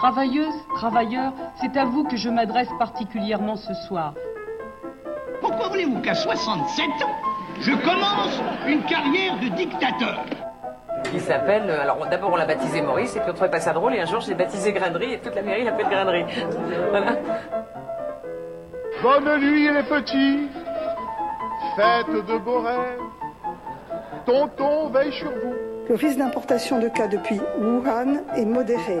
[0.00, 4.14] Travailleuses, travailleurs, c'est à vous que je m'adresse particulièrement ce soir.
[5.42, 7.16] Pourquoi voulez-vous qu'à 67 ans,
[7.60, 10.24] je commence une carrière de dictateur?
[11.12, 13.74] Il s'appelle, euh, alors d'abord on l'a baptisé Maurice, et puis on trouvait pas ça
[13.74, 16.24] drôle, et un jour j'ai baptisé Grainerie, et toute la mairie l'appelle Grainerie.
[16.90, 17.16] Voilà.
[19.02, 20.48] Bonne nuit les petits,
[21.76, 23.00] faites de beaux rêves.
[24.24, 25.54] Tonton veille sur vous.
[25.90, 29.00] Le risque d'importation de cas depuis Wuhan est modéré.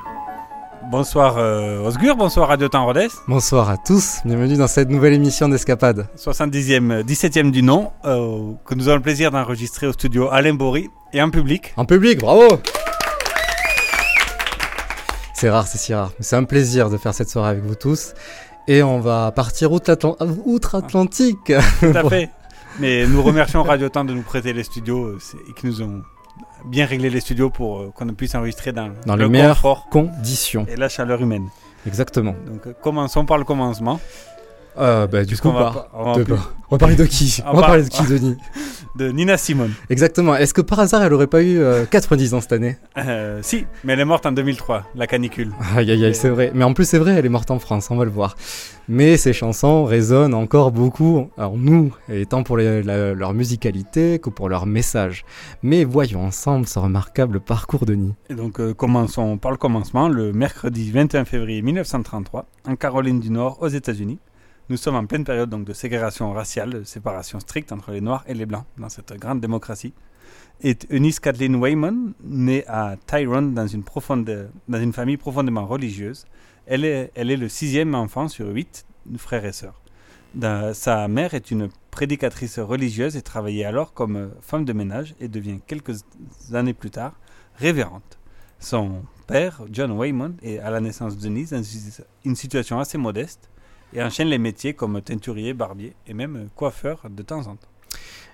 [0.91, 3.07] Bonsoir euh, Osgur, bonsoir Radio Temps Rodez.
[3.27, 6.07] Bonsoir à tous, bienvenue dans cette nouvelle émission d'Escapade.
[6.17, 10.89] 70e, 17e du nom, euh, que nous avons le plaisir d'enregistrer au studio Alain Bory
[11.13, 11.73] et en public.
[11.77, 12.43] En public, bravo
[15.33, 16.11] C'est rare, c'est si rare.
[16.19, 18.13] mais C'est un plaisir de faire cette soirée avec vous tous.
[18.67, 21.53] Et on va partir outre-Atlan- outre-Atlantique.
[21.79, 22.29] Tout à fait.
[22.79, 26.01] Mais nous remercions Radio Temps de nous prêter les studios euh, et qui nous ont
[26.65, 29.87] bien réglé les studios pour euh, qu'on puisse enregistrer dans, Dans le les meilleures confort
[29.89, 30.65] conditions.
[30.69, 31.47] et la chaleur humaine.
[31.87, 32.35] Exactement.
[32.45, 33.99] Donc euh, commençons par le commencement.
[34.77, 36.33] Euh, bah, du coup, va par- pas- on va de-
[36.69, 38.37] on va parler de qui On On va va- parler de qui, Denis
[38.95, 39.73] de Nina Simone.
[39.89, 40.35] Exactement.
[40.35, 42.77] Est-ce que par hasard, elle aurait pas eu euh, 90 ans cette année?
[42.97, 45.51] Euh, si, mais elle est morte en 2003, la canicule.
[45.75, 46.51] Aïe aïe aïe, c'est vrai.
[46.55, 48.35] Mais en plus, c'est vrai, elle est morte en France, on va le voir.
[48.87, 54.29] Mais ces chansons résonnent encore beaucoup, alors nous, étant pour les- la- leur musicalité que
[54.29, 55.25] pour leur message.
[55.63, 58.13] Mais voyons ensemble ce remarquable parcours de Denis.
[58.29, 63.29] Et donc euh, commençons par le commencement, le mercredi 21 février 1933, en Caroline du
[63.31, 64.19] Nord, aux États-Unis.
[64.71, 68.23] Nous sommes en pleine période donc, de ségrégation raciale, de séparation stricte entre les Noirs
[68.25, 69.93] et les Blancs dans cette grande démocratie.
[70.61, 73.83] Et Eunice Kathleen Wayman, née à Tyrone dans une,
[74.93, 76.23] famille profondément religieuse,
[76.65, 78.85] elle est, elle est le sixième enfant sur huit
[79.17, 79.77] frères et sœurs.
[80.73, 85.27] Sa mère est une prédicatrice religieuse et travaillait alors comme euh, femme de ménage et
[85.27, 86.05] devient quelques
[86.53, 87.19] années plus tard
[87.55, 88.19] révérente.
[88.57, 91.61] Son père, John Wayman, est à la naissance de Denise dans
[92.23, 93.50] une situation assez modeste
[93.93, 97.67] et enchaîne les métiers comme teinturier, barbier et même coiffeur de temps en temps.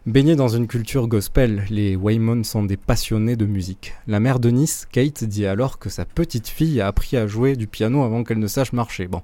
[0.05, 3.93] Baignés dans une culture gospel, les Waymon sont des passionnés de musique.
[4.07, 7.57] La mère de Nice, Kate, dit alors que sa petite fille a appris à jouer
[7.57, 9.07] du piano avant qu'elle ne sache marcher.
[9.07, 9.21] Bon,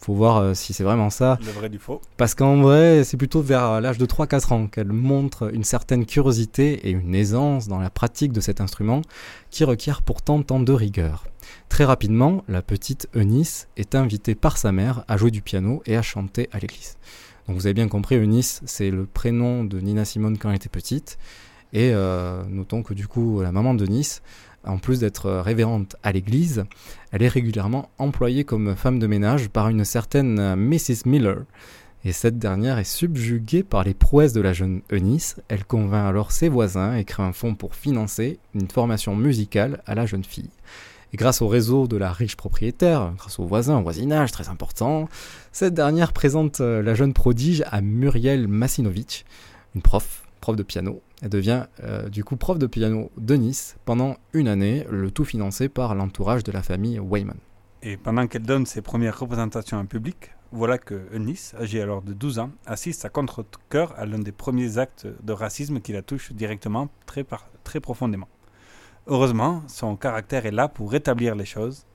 [0.00, 1.38] faut voir euh, si c'est vraiment ça.
[1.44, 2.00] Le vrai du faux.
[2.16, 6.88] Parce qu'en vrai, c'est plutôt vers l'âge de 3-4 ans qu'elle montre une certaine curiosité
[6.88, 9.02] et une aisance dans la pratique de cet instrument
[9.50, 11.24] qui requiert pourtant tant de rigueur.
[11.72, 15.96] Très rapidement, la petite Eunice est invitée par sa mère à jouer du piano et
[15.96, 16.98] à chanter à l'église.
[17.48, 20.68] Donc vous avez bien compris, Eunice, c'est le prénom de Nina Simone quand elle était
[20.68, 21.16] petite.
[21.72, 24.20] Et euh, notons que du coup, la maman de Nice,
[24.64, 26.66] en plus d'être révérente à l'église,
[27.10, 31.06] elle est régulièrement employée comme femme de ménage par une certaine Mrs.
[31.06, 31.38] Miller.
[32.04, 35.36] Et cette dernière est subjuguée par les prouesses de la jeune Eunice.
[35.48, 39.94] Elle convainc alors ses voisins et crée un fonds pour financer une formation musicale à
[39.94, 40.50] la jeune fille.
[41.14, 45.10] Grâce au réseau de la riche propriétaire, grâce aux voisins, au voisinage très important,
[45.52, 49.26] cette dernière présente euh, la jeune prodige à Muriel Masinovic,
[49.74, 51.02] une prof, prof de piano.
[51.20, 55.26] Elle devient euh, du coup prof de piano de Nice pendant une année, le tout
[55.26, 57.36] financé par l'entourage de la famille Wayman.
[57.82, 62.14] Et pendant qu'elle donne ses premières représentations en public, voilà que Eunice, âgée alors de
[62.14, 66.32] 12 ans, assiste à contre-cœur à l'un des premiers actes de racisme qui la touche
[66.32, 68.28] directement très profondément.
[69.08, 71.86] Heureusement, son caractère est là pour rétablir les choses.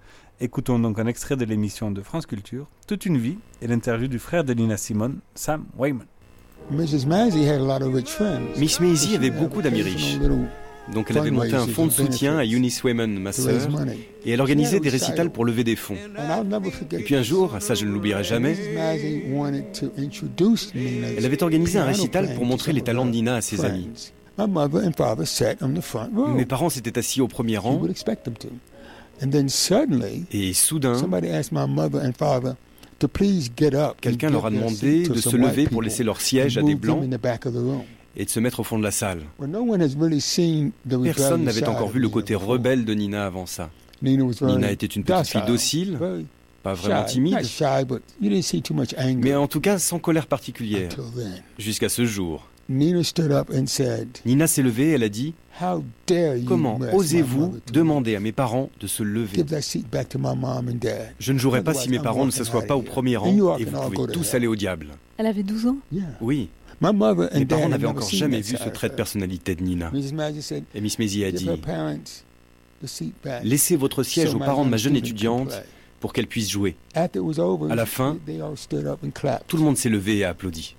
[0.42, 4.20] Écoutons donc un extrait de l'émission de France Culture, Toute une vie, et l'interview du
[4.20, 6.06] frère de Nina Simone, Sam Wayman.
[8.58, 10.18] Miss Maisie avait beaucoup d'amis riches.
[10.94, 13.62] Donc elle avait monté un fonds de soutien à Eunice Wayman, ma sœur,
[14.26, 15.96] et elle organisait des récitals pour lever des fonds.
[16.92, 18.58] Et puis un jour, ça je ne l'oublierai jamais,
[20.76, 23.90] elle avait organisé un récital pour montrer les talents de Nina à ses amis.
[26.36, 27.82] Mes parents s'étaient assis au premier rang,
[30.32, 30.96] et soudain,
[34.02, 37.04] quelqu'un leur a demandé de se lever pour laisser leur siège à des blancs
[38.20, 39.22] et de se mettre au fond de la salle.
[41.04, 43.70] Personne n'avait encore vu le côté rebelle de Nina avant ça.
[44.02, 46.00] Nina était une petite fille docile,
[46.64, 47.38] pas vraiment timide,
[49.18, 50.90] mais en tout cas sans colère particulière,
[51.58, 52.48] jusqu'à ce jour.
[52.70, 55.34] Nina s'est levée, elle a dit
[56.46, 59.44] Comment osez-vous demander à mes parents de se lever?
[61.20, 63.80] Je ne jouerai pas si mes parents ne s'assoient pas au premier rang et vous
[63.92, 64.88] pouvez tous aller au diable.
[65.18, 65.78] Elle avait 12 ans?
[66.22, 66.50] Oui.
[66.82, 69.92] Mes parents n'avaient encore jamais vu ce trait de personnalité de Nina.
[70.76, 71.50] Et Miss Maisie a dit
[73.44, 75.54] Laissez votre siège aux parents de ma jeune étudiante
[76.00, 76.76] pour qu'elle puisse jouer.
[76.94, 77.08] À
[77.76, 78.18] la fin,
[79.48, 80.76] tout le monde s'est levé et a applaudi.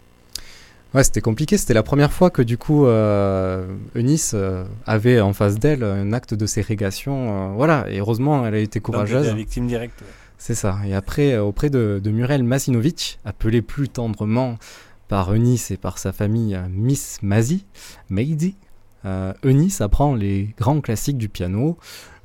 [0.94, 1.58] Ouais, c'était compliqué.
[1.58, 6.12] C'était la première fois que du coup euh, Eunice euh, avait en face d'elle un
[6.12, 7.50] acte de ségrégation.
[7.50, 9.26] Euh, voilà, et heureusement, elle a été courageuse.
[9.26, 10.02] la victime directe.
[10.38, 10.78] C'est ça.
[10.86, 14.56] Et après, auprès de, de Muriel Masinovic, appelée plus tendrement
[15.08, 17.66] par Eunice et par sa famille Miss Mazie,
[18.08, 18.56] Maisie,
[19.42, 21.78] Eunice apprend les grands classiques du piano,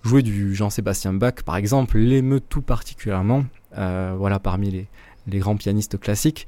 [0.04, 3.46] jouer du Jean-Sébastien Bach par exemple, l'émeut tout particulièrement.
[3.76, 4.88] voilà, parmi les,
[5.28, 6.46] les grands pianistes classiques.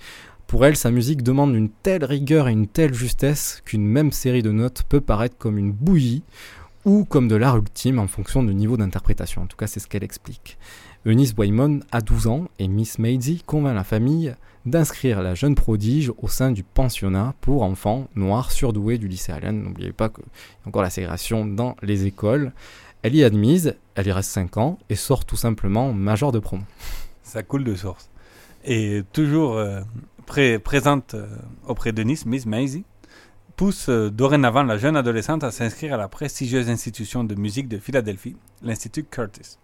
[0.47, 4.43] Pour elle, sa musique demande une telle rigueur et une telle justesse qu'une même série
[4.43, 6.23] de notes peut paraître comme une bouillie
[6.85, 9.41] ou comme de l'art ultime en fonction du niveau d'interprétation.
[9.41, 10.57] En tout cas, c'est ce qu'elle explique.
[11.05, 16.11] Eunice Waymon a 12 ans et Miss Maisie convainc la famille d'inscrire la jeune prodige
[16.17, 19.63] au sein du pensionnat pour enfants noirs surdoués du lycée Allen.
[19.63, 22.53] N'oubliez pas qu'il y a encore la ségrégation dans les écoles.
[23.01, 26.39] Elle y est admise, elle y reste 5 ans et sort tout simplement major de
[26.39, 26.63] promo.
[27.23, 28.09] Ça coule de source.
[28.63, 29.81] Et toujours euh,
[30.25, 31.27] présente euh,
[31.67, 32.85] auprès de Nice, Miss Maisie,
[33.55, 37.77] pousse euh, dorénavant la jeune adolescente à s'inscrire à la prestigieuse institution de musique de
[37.77, 39.57] Philadelphie, l'Institut Curtis.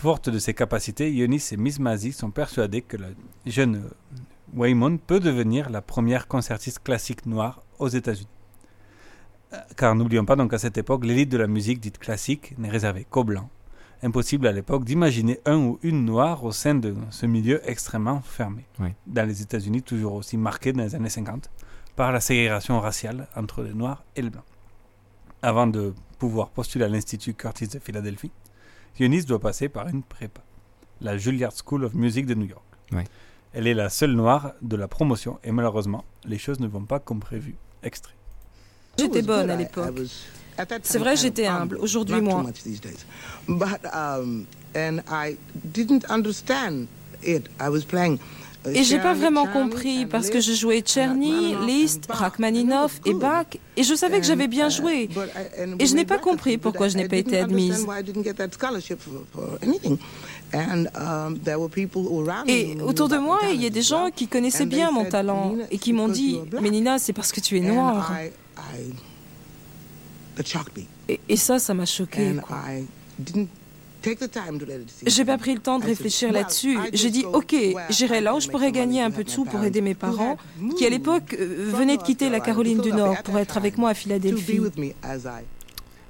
[0.00, 3.08] Forte de ses capacités, Eunice et Miss Maisie sont persuadées que la
[3.46, 4.18] jeune euh,
[4.54, 8.26] Waymon peut devenir la première concertiste classique noire aux États-Unis.
[9.76, 13.06] Car n'oublions pas donc qu'à cette époque, l'élite de la musique dite classique n'est réservée
[13.08, 13.48] qu'aux blancs
[14.02, 18.64] impossible à l'époque d'imaginer un ou une noire au sein de ce milieu extrêmement fermé.
[19.06, 21.50] Dans les États-Unis, toujours aussi marqué dans les années 50
[21.96, 24.44] par la ségrégation raciale entre les noirs et les blancs.
[25.42, 28.32] Avant de pouvoir postuler à l'Institut Curtis de Philadelphie,
[29.00, 30.42] Eunice doit passer par une prépa,
[31.00, 32.64] la Juilliard School of Music de New York.
[33.54, 37.00] Elle est la seule noire de la promotion et malheureusement, les choses ne vont pas
[37.00, 37.56] comme prévu.
[37.82, 38.14] Extrait.
[38.98, 39.94] J'étais bonne à l'époque.
[40.82, 41.76] C'est vrai, j'étais humble.
[41.80, 42.44] Aujourd'hui, moi.
[48.70, 53.46] Et j'ai pas vraiment compris parce que je jouais Tcherny, Liszt, Rachmaninoff et Bach
[53.76, 55.08] et je savais que j'avais bien joué.
[55.78, 57.86] Et je n'ai pas compris pourquoi je n'ai pas été admise.
[62.46, 65.78] Et autour de moi, il y a des gens qui connaissaient bien mon talent et
[65.78, 68.12] qui m'ont dit Mais Nina, c'est parce que tu es noire.
[71.08, 72.34] Et, ça, ça m'a choqué.
[75.06, 76.76] J'ai pas pris le temps de réfléchir là-dessus.
[76.92, 77.54] J'ai dit, ok,
[77.90, 80.36] j'irai là où je pourrais gagner un peu de sous pour aider mes parents,
[80.76, 83.90] qui à l'époque euh, venaient de quitter la Caroline du Nord pour être avec moi
[83.90, 84.60] à Philadelphie.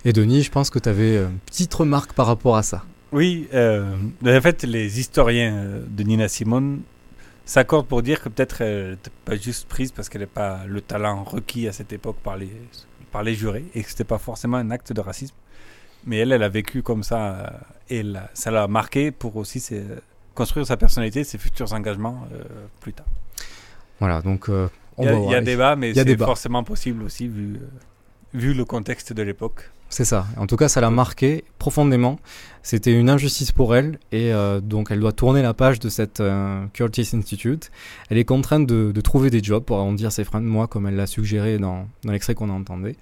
[0.04, 2.84] Et Denis, je pense que tu avais une petite remarque par rapport à ça.
[3.12, 6.80] Oui, euh, en fait, les historiens euh, de Nina Simone
[7.44, 10.80] s'accordent pour dire que peut-être elle n'était pas juste prise parce qu'elle n'a pas le
[10.80, 12.50] talent requis à cette époque par les
[13.12, 15.35] par les jurés et que c'était pas forcément un acte de racisme.
[16.05, 17.47] Mais elle, elle a vécu comme ça euh,
[17.91, 18.03] et
[18.35, 19.62] ça l'a marqué pour aussi
[20.35, 22.43] construire sa personnalité, ses futurs engagements euh,
[22.81, 23.06] plus tard.
[24.00, 24.69] Voilà, donc euh,
[24.99, 27.61] il y a, débat, mais c'est forcément possible aussi vu,
[28.34, 29.70] vu le contexte de l'époque.
[29.88, 30.26] C'est ça.
[30.38, 32.19] En tout cas, ça l'a marqué profondément.
[32.62, 34.32] C'était une injustice pour elle et
[34.62, 36.23] donc elle doit tourner la page de cette
[36.73, 37.70] Curtis Institute.
[38.08, 40.96] Elle est contrainte de, trouver des jobs pour arrondir ses freins de mois, comme elle
[40.96, 42.96] l'a suggéré dans, dans l'extrait qu'on a entendu,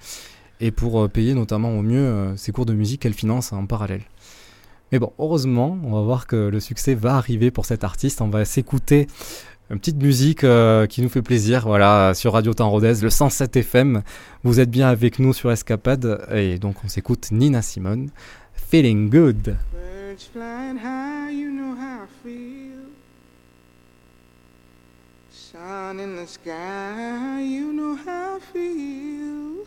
[0.60, 4.02] et pour payer notamment au mieux ses cours de musique qu'elle finance en parallèle.
[4.92, 8.20] Mais bon, heureusement, on va voir que le succès va arriver pour cet artiste.
[8.20, 9.06] On va s'écouter
[9.70, 13.56] une petite musique euh, qui nous fait plaisir, voilà, sur Radio Temps Rodez, le 107
[13.56, 14.02] FM.
[14.42, 18.10] Vous êtes bien avec nous sur Escapade, et donc on s'écoute Nina Simone,
[18.52, 19.56] Feeling Good.
[25.52, 29.66] Sun in the sky, you know how I feel.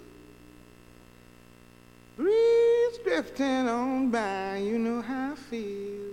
[2.17, 6.12] Breeze drifting on by, you know how I feel.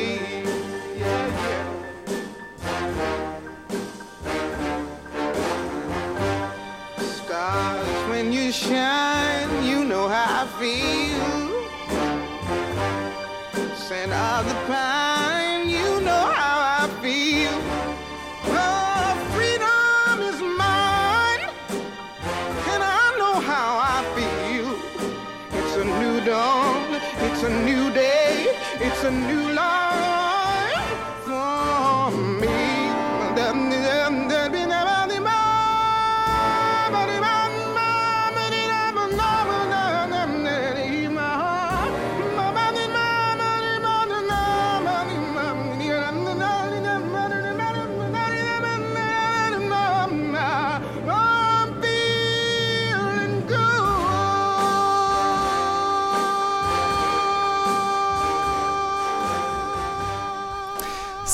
[8.51, 11.00] Shine, you know how I feel.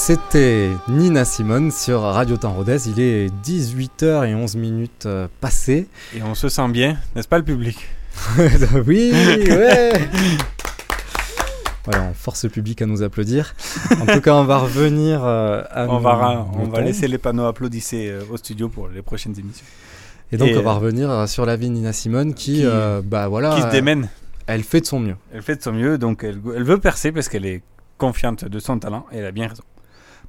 [0.07, 2.77] C'était Nina Simone sur Radio Temps Rodez.
[2.87, 5.89] Il est 18h11 minutes euh, passées.
[6.15, 7.77] Et on se sent bien, n'est-ce pas le public
[8.87, 9.11] Oui,
[9.49, 9.91] ouais
[11.83, 13.53] Voilà, on force le public à nous applaudir.
[13.99, 17.43] En tout cas, on va revenir euh, à On va, on va laisser les panneaux
[17.43, 19.65] applaudissés euh, au studio pour les prochaines émissions.
[20.31, 22.61] Et donc, Et, on va euh, revenir sur la vie de Nina Simone qui, qui-
[22.65, 24.07] euh, bah voilà, qui se démène.
[24.45, 25.17] Elle fait de son mieux.
[25.33, 27.61] Elle fait de son mieux, donc elle, elle veut percer parce qu'elle est
[27.97, 29.63] confiante de son talent et elle a bien raison.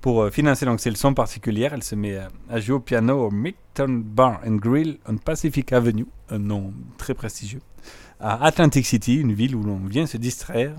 [0.00, 3.26] Pour euh, financer donc ses leçons particulières, elle se met à, à jouer au piano
[3.26, 7.61] au Midtown Bar and Grill on Pacific Avenue, un nom très prestigieux,
[8.21, 10.75] à Atlantic City, une ville où l'on vient se distraire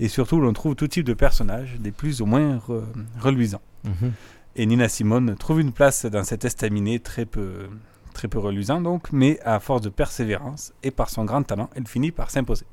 [0.00, 2.82] et surtout où l'on trouve tout type de personnages, des plus ou moins re-
[3.20, 3.60] reluisants.
[3.84, 4.12] Mhm.
[4.56, 7.68] Et Nina Simone trouve une place dans cet estaminet très peu,
[8.14, 11.86] très peu reluisant, donc, mais à force de persévérance et par son grand talent, elle
[11.86, 12.64] finit par s'imposer.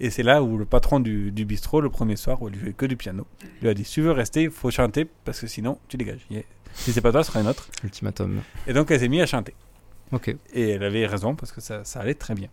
[0.00, 2.72] Et c'est là où le patron du, du bistrot, le premier soir, où elle jouait
[2.72, 3.26] que du piano,
[3.60, 6.26] lui a dit Si tu veux rester, il faut chanter parce que sinon tu dégages.
[6.30, 6.42] Il a-
[6.74, 7.68] Si c'est pas toi, ce sera un autre.
[7.84, 8.40] Ultimatum.
[8.66, 9.54] Et donc elle s'est mise à chanter.
[10.10, 10.34] Ok.
[10.54, 12.48] Et elle avait raison parce que ça, ça allait très bien.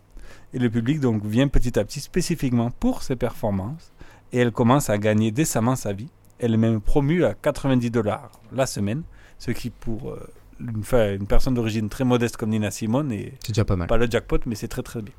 [0.54, 3.92] Et le public donc vient petit à petit spécifiquement pour ses performances.
[4.32, 6.08] Et elle commence à gagner décemment sa vie.
[6.38, 9.02] Elle est même promue à 90 dollars la semaine,
[9.38, 10.30] ce qui pour euh,
[10.60, 13.88] une, personne d'origine très modeste comme Nina Simone est C'est déjà pas mal.
[13.88, 15.12] pas le jackpot, mais c'est très très bien.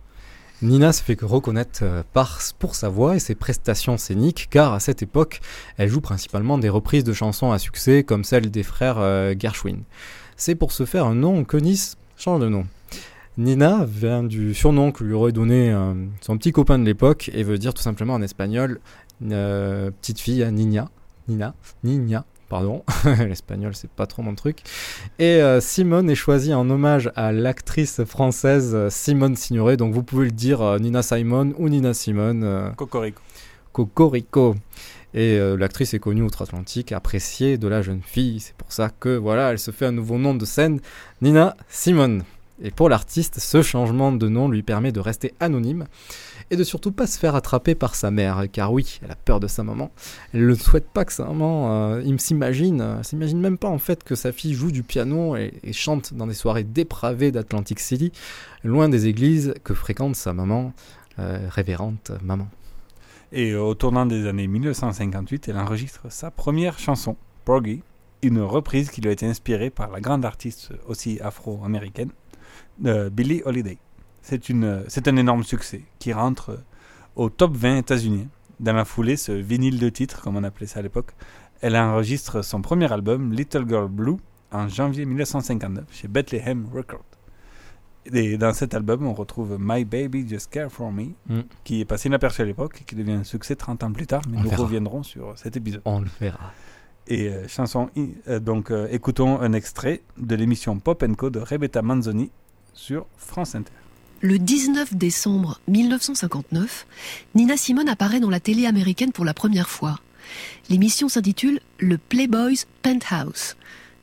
[0.62, 4.74] Nina se fait que reconnaître euh, par, pour sa voix et ses prestations scéniques, car
[4.74, 5.41] à cette époque,
[5.77, 9.80] elle joue principalement des reprises de chansons à succès comme celle des frères euh, Gershwin.
[10.38, 12.65] C'est pour se faire un nom que Nice change de nom.
[13.38, 17.44] Nina vient du surnom que lui aurait donné euh, son petit copain de l'époque et
[17.44, 18.80] veut dire tout simplement en espagnol
[19.20, 20.89] petite fille Nina.
[21.27, 21.53] Nina.
[21.84, 22.25] Nina.
[22.51, 22.84] Pardon,
[23.29, 24.58] l'espagnol c'est pas trop mon truc.
[25.20, 30.03] Et euh, Simone est choisie en hommage à l'actrice française euh, Simone Signoret, donc vous
[30.03, 32.43] pouvez le dire euh, Nina Simone ou Nina Simone.
[32.43, 33.22] euh, Cocorico.
[33.72, 34.55] Cocorico.
[35.13, 38.41] Et l'actrice est connue outre-Atlantique, appréciée de la jeune fille.
[38.41, 40.79] C'est pour ça que voilà, elle se fait un nouveau nom de scène,
[41.22, 42.24] Nina Simone.
[42.62, 45.86] Et pour l'artiste, ce changement de nom lui permet de rester anonyme
[46.51, 49.39] et de surtout pas se faire attraper par sa mère, car oui, elle a peur
[49.39, 49.89] de sa maman.
[50.34, 53.77] Elle ne souhaite pas que sa maman, euh, il s'imagine, euh, s'imagine même pas en
[53.77, 58.12] fait que sa fille joue du piano et, chante dans des soirées dépravées d'Atlantic City,
[58.65, 60.74] loin des églises que fréquente sa maman,
[61.20, 62.48] euh, révérente maman.
[63.31, 67.15] Et au tournant des années 1958, elle enregistre sa première chanson,
[67.46, 67.81] Porgy,
[68.22, 72.12] une reprise qui lui a été inspirée par la grande artiste aussi afro-américaine,
[72.86, 73.77] euh, Billie Holiday.
[74.22, 76.60] C'est une, c'est un énorme succès qui rentre
[77.16, 78.25] au top 20 états-unien.
[78.60, 81.13] Dans la foulée, ce vinyle de titres, comme on appelait ça à l'époque,
[81.62, 84.18] elle enregistre son premier album, Little Girl Blue,
[84.51, 87.06] en janvier 1959 chez Bethlehem Records.
[88.13, 91.42] Et dans cet album, on retrouve My Baby Just Care For Me, Mm.
[91.63, 94.22] qui est passé inaperçu à l'époque et qui devient un succès 30 ans plus tard,
[94.30, 94.63] mais On nous verra.
[94.63, 95.82] reviendrons sur cet épisode.
[95.86, 96.51] On le verra.
[97.08, 97.90] Et euh, chanson,
[98.28, 102.32] euh, donc euh, écoutons un extrait de l'émission Pop Co de Rebecca Manzoni
[102.74, 103.72] sur France Inter.
[104.24, 106.86] Le 19 décembre 1959,
[107.34, 110.00] Nina Simone apparaît dans la télé américaine pour la première fois.
[110.70, 113.56] L'émission s'intitule Le Playboy's Penthouse.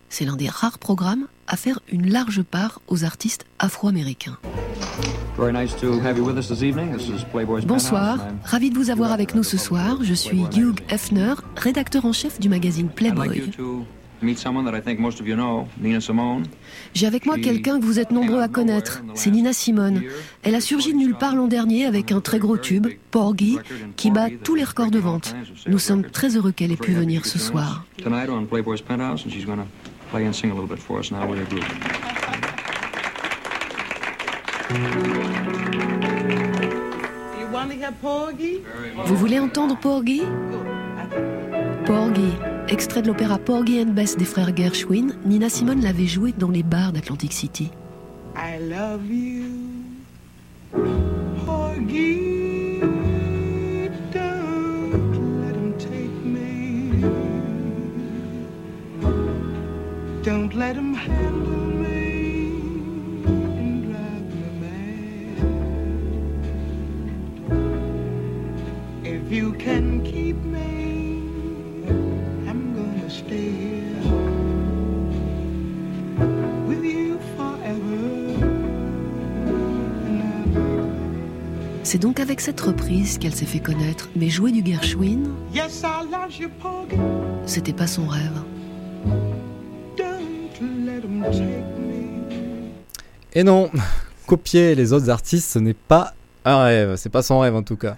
[0.08, 4.38] C'est l'un des rares programmes à faire une large part aux artistes afro-américains.
[7.64, 9.98] Bonsoir, ravi de vous avoir avec nous ce soir.
[10.02, 13.52] Je suis Hugh Hefner, rédacteur en chef du magazine Playboy.
[16.94, 20.02] J'ai avec moi quelqu'un que vous êtes nombreux à connaître, c'est Nina Simone.
[20.42, 23.58] Elle a surgi de nulle part l'an dernier avec un très gros tube, Porgy,
[23.96, 25.34] qui bat tous les records de vente.
[25.66, 27.84] Nous sommes très heureux qu'elle ait pu venir ce soir.
[39.06, 40.22] Vous voulez entendre Porgy?
[41.86, 42.32] Porgy,
[42.68, 46.62] extrait de l'opéra Porgy and Bess des frères Gershwin, Nina Simone l'avait joué dans les
[46.62, 47.70] bars d'Atlantic City.
[48.36, 49.68] I love you.
[60.28, 62.52] Don't let handle me
[63.56, 64.78] and drive me.
[69.08, 69.87] If you can
[81.90, 85.22] C'est donc avec cette reprise qu'elle s'est fait connaître, mais jouer du Gershwin,
[87.46, 88.42] c'était pas son rêve.
[89.96, 92.68] Don't let him take me.
[93.32, 93.70] Et non,
[94.26, 96.12] copier les autres artistes, ce n'est pas
[96.44, 97.96] un rêve, c'est pas son rêve en tout cas.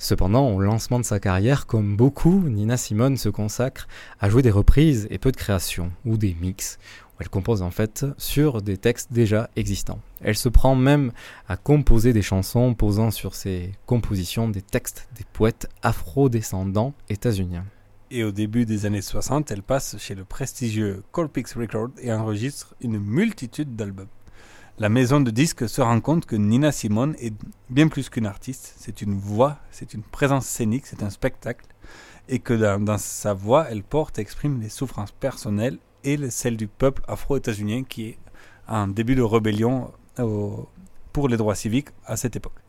[0.00, 3.88] Cependant, au lancement de sa carrière, comme beaucoup, Nina Simone se consacre
[4.20, 6.78] à jouer des reprises et peu de créations, ou des mix,
[7.10, 9.98] où elle compose en fait sur des textes déjà existants.
[10.20, 11.10] Elle se prend même
[11.48, 17.66] à composer des chansons posant sur ses compositions des textes des poètes afro-descendants états-uniens.
[18.12, 22.76] Et au début des années 60, elle passe chez le prestigieux Colpix Records et enregistre
[22.80, 24.06] une multitude d'albums.
[24.78, 27.34] La maison de disques se rend compte que Nina Simone est
[27.68, 31.66] bien plus qu'une artiste, c'est une voix, c'est une présence scénique, c'est un spectacle,
[32.28, 36.56] et que dans, sa voix, elle porte et exprime les souffrances personnelles et les- celles
[36.56, 38.18] du peuple afro-états-unien qui est
[38.68, 40.68] en début de rébellion au-
[41.12, 42.60] pour les droits civiques à cette époque.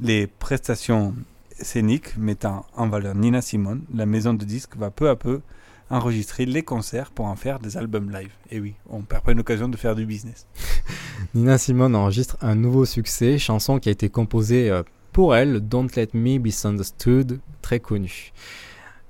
[0.00, 1.14] Les prestations
[1.58, 5.40] scéniques mettant en valeur Nina Simone, la maison de disques va peu à peu
[5.90, 8.30] enregistrer les concerts pour en faire des albums live.
[8.50, 10.46] Et oui, on perd pas une occasion de faire du business.
[11.34, 15.88] Nina Simone enregistre un nouveau succès, chanson qui a été composée euh, pour elle, Don't
[15.96, 18.32] Let Me Be Misunderstood, très connue.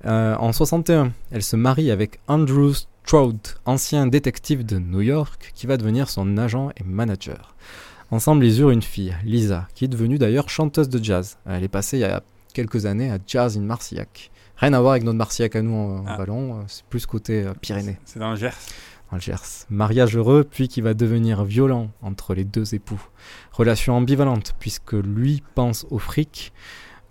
[0.05, 5.67] Euh, en 61, elle se marie avec Andrew Stroud, ancien détective de New York, qui
[5.67, 7.55] va devenir son agent et manager.
[8.11, 11.37] Ensemble, ils eurent une fille, Lisa, qui est devenue d'ailleurs chanteuse de jazz.
[11.45, 12.23] Elle est passée il y a
[12.55, 14.31] quelques années à Jazz in Marcillac.
[14.59, 17.45] Rien à voir avec notre Marcillac à nous en, en Vallon, euh, c'est plus côté
[17.45, 17.97] euh, Pyrénées.
[18.05, 18.57] C'est dans le Gers.
[19.11, 19.67] Dans le Gers.
[19.71, 23.01] Mariage heureux, puis qui va devenir violent entre les deux époux.
[23.53, 26.53] Relation ambivalente, puisque lui pense au fric,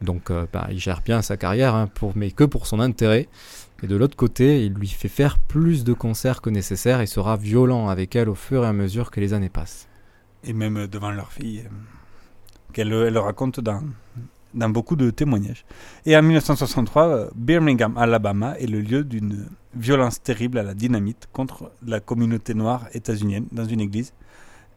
[0.02, 3.30] donc euh, bah, il gère bien sa carrière, hein, pour, mais que pour son intérêt.
[3.82, 7.38] Et de l'autre côté, il lui fait faire plus de concerts que nécessaire et sera
[7.38, 9.88] violent avec elle au fur et à mesure que les années passent.
[10.44, 11.64] Et même devant leur fille,
[12.74, 13.84] qu'elle elle le raconte dans,
[14.58, 15.66] dans beaucoup de témoignages.
[16.06, 21.30] Et en 1963, euh, Birmingham, Alabama est le lieu d'une violence terrible à la dynamite
[21.32, 24.14] contre la communauté noire états-unienne dans une église,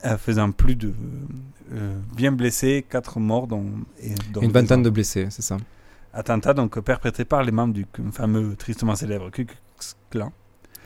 [0.04, 0.92] euh, faisant plus de
[1.72, 3.66] euh, 20 blessés, 4 morts, dont,
[4.00, 5.56] et, dont Une vingtaine de blessés, c'est ça.
[6.12, 9.56] Attentat donc perpétré par les membres du fameux tristement célèbre Ku Klux
[10.10, 10.32] Klan.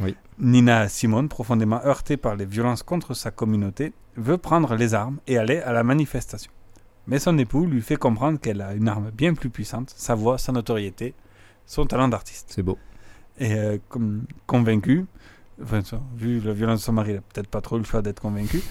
[0.01, 0.17] Oui.
[0.39, 5.39] Nina Simone, profondément heurtée par les violences contre sa communauté, veut prendre les armes et
[5.39, 6.51] aller à la manifestation.
[7.07, 10.39] Mais son époux lui fait comprendre qu'elle a une arme bien plus puissante, sa voix,
[10.39, 11.15] sa notoriété,
[11.67, 12.53] son talent d'artiste.
[12.55, 12.79] C'est beau.
[13.39, 15.07] Et euh, comme convaincu,
[15.63, 15.81] enfin,
[16.17, 18.63] vu la violence de son mari, il n'a peut-être pas trop le choix d'être convaincu,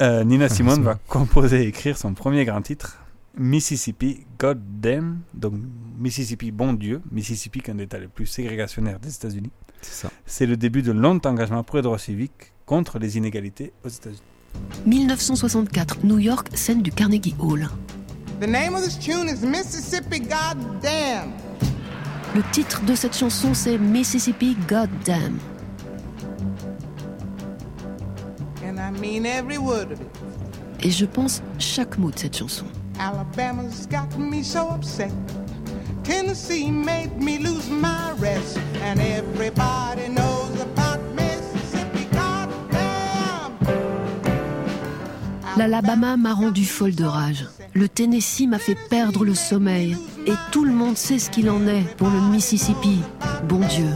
[0.00, 3.02] euh, Nina Simone va composer et écrire son premier grand titre,
[3.36, 5.54] Mississippi God Damn, donc
[5.98, 9.50] Mississippi Bon Dieu, Mississippi qui est un État les plus ségrégationnaires des États-Unis.
[9.82, 10.10] C'est ça.
[10.24, 14.22] C'est le début de long engagement pour les droits civiques contre les inégalités aux États-Unis.
[14.86, 17.68] 1964, New York, scène du Carnegie Hall.
[18.40, 21.32] The name of this tune is Mississippi Goddamn.
[22.34, 25.38] Le titre de cette chanson, c'est Mississippi Goddamn.
[28.62, 30.06] And I mean every word of it.
[30.80, 32.66] Et je pense chaque mot de cette chanson.
[32.98, 35.12] Alabama's got me so upset.
[36.04, 38.58] Tennessee made me lose my rest.
[38.82, 40.45] And everybody knows
[45.56, 47.46] L'Alabama m'a rendu folle de rage.
[47.72, 49.96] Le Tennessee m'a fait perdre le sommeil.
[50.26, 53.00] Et tout le monde sait ce qu'il en est pour le Mississippi.
[53.48, 53.88] Bon Dieu.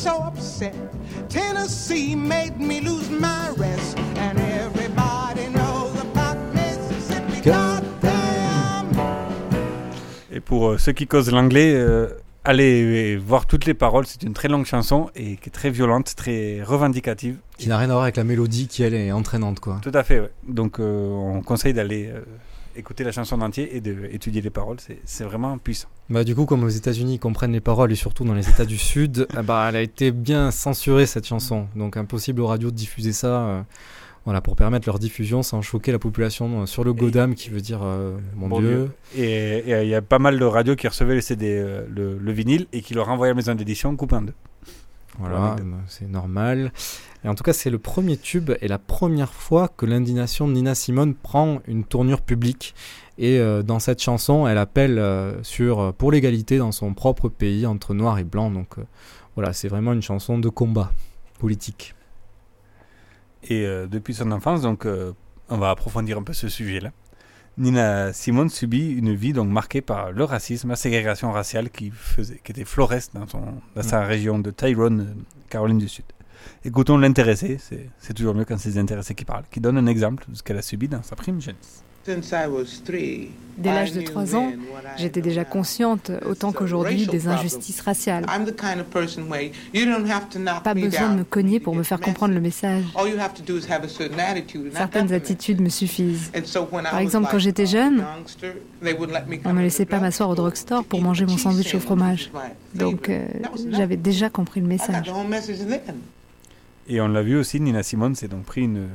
[0.00, 0.99] So upset.
[1.30, 3.96] Tennessee made me lose my rest.
[4.16, 7.40] And everybody knows about Mississippi.
[7.42, 8.90] Goddamn.
[10.32, 12.08] Et pour euh, ceux qui causent l'anglais, euh,
[12.44, 14.06] allez euh, voir toutes les paroles.
[14.06, 17.36] C'est une très longue chanson et qui est très violente, très revendicative.
[17.58, 19.78] Qui n'a rien à voir avec la mélodie qui, elle, est entraînante, quoi.
[19.82, 20.30] Tout à fait, ouais.
[20.48, 22.20] Donc euh, on conseille d'aller euh,
[22.76, 24.78] écouter la chanson entière et d'étudier les paroles.
[25.04, 25.88] C'est- vraiment puissant.
[26.08, 28.64] Bah, du coup, comme aux États-Unis, ils comprennent les paroles et surtout dans les États
[28.64, 31.66] du Sud, bah, elle a été bien censurée cette chanson.
[31.76, 33.26] Donc, impossible aux radios de diffuser ça.
[33.46, 33.62] euh,
[34.26, 37.62] voilà, pour permettre leur diffusion sans choquer la population euh, sur le Godam, qui veut
[37.62, 38.90] dire euh, mon, Bon Dieu.
[39.14, 39.24] Dieu.
[39.24, 42.66] Et il y a pas mal de radios qui recevaient le CD, le, le vinyle,
[42.74, 44.34] et qui leur envoyaient à la maison d'édition coupé en deux.
[45.18, 46.72] Voilà, bah, c'est normal.
[47.24, 50.52] Et en tout cas, c'est le premier tube et la première fois que l'indignation de
[50.54, 52.74] Nina Simone prend une tournure publique.
[53.18, 57.28] Et euh, dans cette chanson, elle appelle euh, sur, euh, pour l'égalité dans son propre
[57.28, 58.54] pays entre noirs et blancs.
[58.54, 58.84] Donc euh,
[59.34, 60.92] voilà, c'est vraiment une chanson de combat
[61.38, 61.94] politique.
[63.42, 65.12] Et euh, depuis son enfance, donc, euh,
[65.48, 66.92] on va approfondir un peu ce sujet-là.
[67.58, 72.40] Nina Simone subit une vie donc marquée par le racisme, la ségrégation raciale qui, faisait,
[72.42, 73.42] qui était floreste dans, son,
[73.74, 75.16] dans sa région de Tyrone,
[75.48, 76.04] Caroline du Sud.
[76.64, 77.58] Écoutons l'intéressé,
[77.98, 80.42] c'est toujours mieux quand c'est les intéressés qui parlent, qui donne un exemple de ce
[80.42, 81.84] qu'elle a subi dans sa prime jeunesse.
[82.06, 84.52] Dès l'âge de 3 ans,
[84.96, 88.24] j'étais déjà consciente, autant qu'aujourd'hui, des injustices raciales.
[90.64, 92.84] Pas besoin de me cogner pour me faire comprendre le message.
[94.72, 96.32] Certaines attitudes me suffisent.
[96.90, 98.02] Par exemple, quand j'étais jeune,
[99.44, 102.30] on ne me laissait pas m'asseoir au drugstore pour manger mon sandwich au fromage.
[102.74, 103.26] Donc, euh,
[103.70, 105.12] j'avais déjà compris le message.
[106.88, 108.88] Et on l'a vu aussi, Nina Simone s'est donc pris une,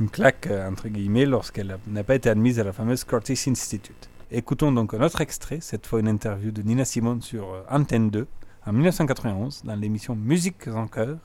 [0.00, 4.08] une claque, euh, entre guillemets, lorsqu'elle n'a pas été admise à la fameuse Curtis Institute.
[4.30, 8.10] Écoutons donc un autre extrait, cette fois une interview de Nina Simone sur euh, Antenne
[8.10, 8.26] 2,
[8.66, 11.16] en 1991, dans l'émission Musique en chœur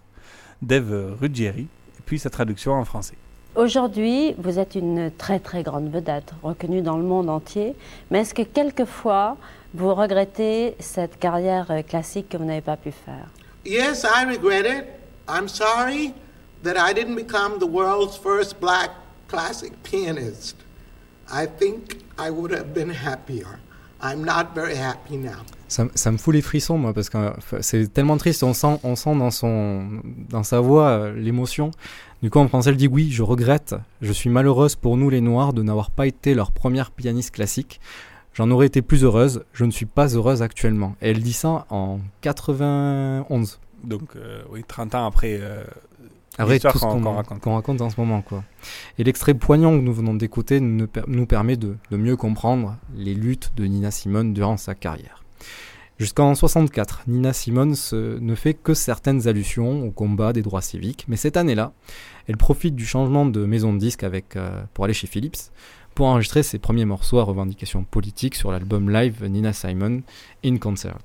[0.62, 3.16] d'Eve Ruggieri, et puis sa traduction en français.
[3.56, 7.76] Aujourd'hui, vous êtes une très très grande vedette, reconnue dans le monde entier,
[8.10, 9.36] mais est-ce que quelquefois
[9.74, 13.28] vous regrettez cette carrière euh, classique que vous n'avez pas pu faire?
[13.66, 14.86] Yes, I regret it.
[15.28, 16.14] I'm sorry
[16.64, 18.92] that I didn't become the world's first black
[19.28, 20.56] classic pianist.
[21.32, 23.60] I think I would have been happier.
[24.02, 25.44] I'm not very happy now.
[25.68, 27.18] Ça, me fout les frissons, moi, parce que
[27.62, 28.44] c'est tellement triste.
[28.44, 31.72] On sent, on sent dans, son, dans sa voix euh, l'émotion.
[32.22, 33.76] Du coup, en français, elle dit Oui, je regrette.
[34.02, 37.80] Je suis malheureuse pour nous, les Noirs, de n'avoir pas été leur première pianiste classique.
[38.34, 39.44] J'en aurais été plus heureuse.
[39.54, 40.96] Je ne suis pas heureuse actuellement.
[41.02, 43.60] Et elle dit ça en 91.
[43.86, 45.64] Donc, euh, oui, 30 ans après euh,
[46.38, 47.82] Après tout ce qu'on raconte.
[47.82, 48.22] en ce moment.
[48.22, 48.44] Quoi.
[48.98, 52.78] Et l'extrait poignant que nous venons d'écouter nous, per- nous permet de, de mieux comprendre
[52.96, 55.24] les luttes de Nina Simone durant sa carrière.
[56.00, 61.06] Jusqu'en 64, Nina Simone se- ne fait que certaines allusions au combat des droits civiques,
[61.08, 61.74] mais cette année-là,
[62.28, 65.52] elle profite du changement de maison de disque avec, euh, pour aller chez Philips
[65.94, 70.02] pour enregistrer ses premiers morceaux à revendication politique sur l'album live Nina Simone
[70.44, 70.98] in Concert.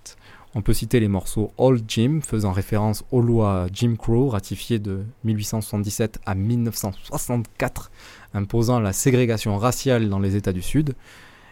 [0.58, 5.00] On peut citer les morceaux Old Jim, faisant référence aux lois Jim Crow ratifiées de
[5.24, 7.90] 1877 à 1964,
[8.32, 10.94] imposant la ségrégation raciale dans les États du Sud.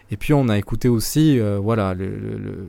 [0.09, 2.67] Et puis on a écouté aussi, euh, voilà, le, le- le-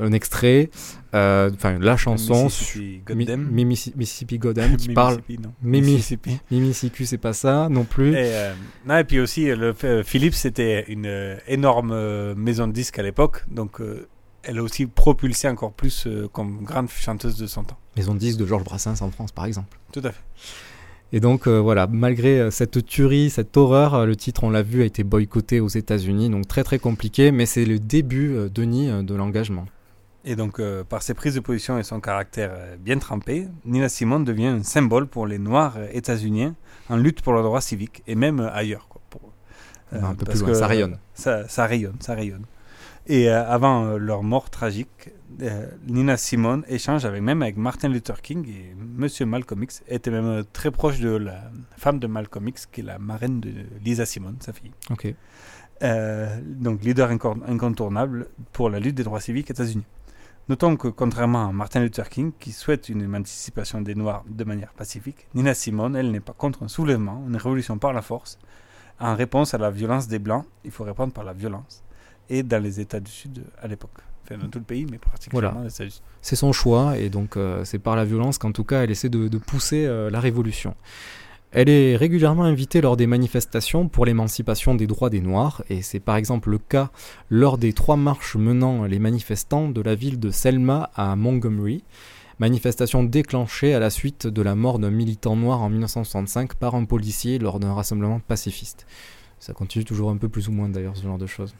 [0.00, 0.70] un extrait,
[1.14, 3.48] euh, enfin la chanson Mississippi Mi- Goddam.
[3.50, 5.20] Mimi- Mississippi Goddam qui parle
[5.62, 7.06] Mississippi, Mississippi.
[7.06, 8.10] C'est pas ça non plus.
[8.12, 8.52] Et, euh,
[8.86, 9.72] non, et puis aussi, le,
[10.04, 13.80] Philips, c'était une énorme maison de disques à l'époque, donc
[14.46, 17.78] elle a aussi propulsé encore plus euh, comme grande chanteuse de son temps.
[17.96, 19.78] Maison de disque de Georges Brassens en France par exemple.
[19.92, 20.20] Tout à fait.
[21.12, 24.82] Et donc euh, voilà, malgré euh, cette tuerie, cette horreur, le titre, on l'a vu,
[24.82, 28.88] a été boycotté aux États-Unis, donc très très compliqué, mais c'est le début, euh, Denis,
[29.04, 29.66] de l'engagement.
[30.26, 34.24] Et donc, euh, par ses prises de position et son caractère bien trempé, Nina Simone
[34.24, 36.54] devient un symbole pour les Noirs états-uniens
[36.88, 38.88] en lutte pour leurs droits civiques, et même ailleurs.
[38.88, 39.20] Quoi, pour-
[39.92, 40.98] Un peu parce plus loin, ça euh, rayonne.
[41.12, 42.44] Ça, ça rayonne, ça rayonne.
[43.06, 45.10] Et euh, avant euh, leur mort tragique,
[45.42, 50.10] euh, Nina Simone échange avec, même avec Martin Luther King et Monsieur Malcolm X, était
[50.10, 53.52] même très proche de la femme de Malcolm X, qui est la marraine de
[53.84, 54.72] Lisa Simone, sa fille.
[54.90, 55.14] Ok.
[55.82, 59.84] Euh, donc leader incontournable pour la lutte des droits civiques aux États-Unis.
[60.48, 64.72] Notons que contrairement à Martin Luther King, qui souhaite une émancipation des Noirs de manière
[64.72, 68.38] pacifique, Nina Simone, elle, n'est pas contre un soulèvement, une révolution par la force.
[69.00, 71.83] En réponse à la violence des Blancs, il faut répondre par la violence.
[72.30, 73.90] Et dans les États du Sud à l'époque.
[74.24, 75.68] Enfin, dans tout le pays, mais particulièrement Voilà.
[75.68, 76.00] les États-Unis.
[76.22, 79.10] C'est son choix et donc euh, c'est par la violence qu'en tout cas elle essaie
[79.10, 80.74] de, de pousser euh, la révolution.
[81.56, 86.00] Elle est régulièrement invitée lors des manifestations pour l'émancipation des droits des Noirs et c'est
[86.00, 86.90] par exemple le cas
[87.28, 91.84] lors des trois marches menant les manifestants de la ville de Selma à Montgomery,
[92.40, 96.86] manifestation déclenchée à la suite de la mort d'un militant noir en 1965 par un
[96.86, 98.86] policier lors d'un rassemblement pacifiste.
[99.38, 101.54] Ça continue toujours un peu plus ou moins d'ailleurs ce genre de choses.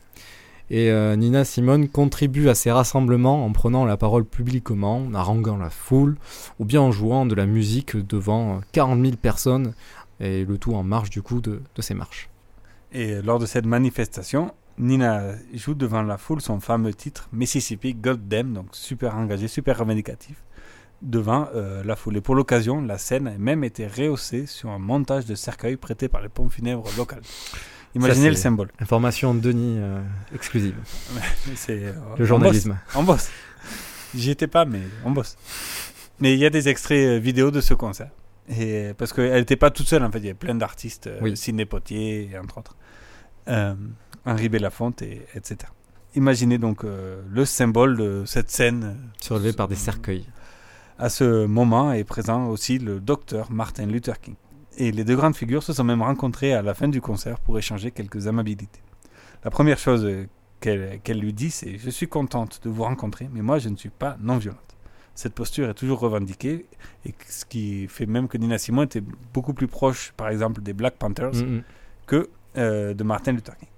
[0.70, 5.56] Et euh, Nina Simone contribue à ces rassemblements en prenant la parole publiquement, en haranguant
[5.56, 6.16] la foule,
[6.58, 9.74] ou bien en jouant de la musique devant 40 000 personnes,
[10.20, 12.30] et le tout en marche du coup de, de ces marches.
[12.92, 18.52] Et lors de cette manifestation, Nina joue devant la foule son fameux titre Mississippi Goddamn,
[18.52, 20.42] donc super engagé, super revendicatif,
[21.02, 22.16] devant euh, la foule.
[22.16, 26.08] Et pour l'occasion, la scène a même été rehaussée sur un montage de cercueil prêté
[26.08, 27.22] par les pompes funèbres locales.
[27.94, 28.68] Imaginez Ça, le symbole.
[28.80, 30.00] Information de Denis euh,
[30.34, 30.74] exclusive.
[31.54, 32.70] C'est, euh, Le journalisme.
[32.70, 33.30] bosse, On bosse.
[34.14, 35.36] J'y étais pas, mais on bosse.
[36.20, 38.10] Mais il y a des extraits euh, vidéo de ce concert.
[38.48, 40.18] Et, parce qu'elle n'était pas toute seule, en fait.
[40.18, 41.36] Il y avait plein d'artistes, Oui.
[41.36, 42.76] Sidney Poitier, et entre autres.
[43.48, 43.74] Euh,
[44.26, 45.58] Henri Belafonte, et, etc.
[46.14, 48.96] Imaginez donc euh, le symbole de cette scène.
[49.20, 50.26] Surlevé par des cercueils.
[50.98, 54.34] À ce moment est présent aussi le docteur Martin Luther King.
[54.76, 57.58] Et les deux grandes figures se sont même rencontrées à la fin du concert pour
[57.58, 58.80] échanger quelques amabilités.
[59.44, 60.26] La première chose
[60.60, 63.90] qu'elle lui dit, c'est Je suis contente de vous rencontrer, mais moi je ne suis
[63.90, 64.60] pas non-violente.
[65.14, 66.66] Cette posture est toujours revendiquée,
[67.06, 70.72] et ce qui fait même que Nina Simone était beaucoup plus proche, par exemple, des
[70.72, 71.62] Black Panthers Mhm.
[72.06, 73.68] que euh, de Martin Luther King.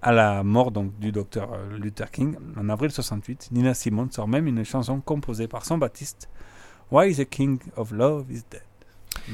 [0.00, 4.28] À la mort donc, du docteur euh, Luther King, en avril 68, Nina Simone sort
[4.28, 6.28] même une chanson composée par son baptiste,
[6.90, 8.62] Why the King of Love is Dead.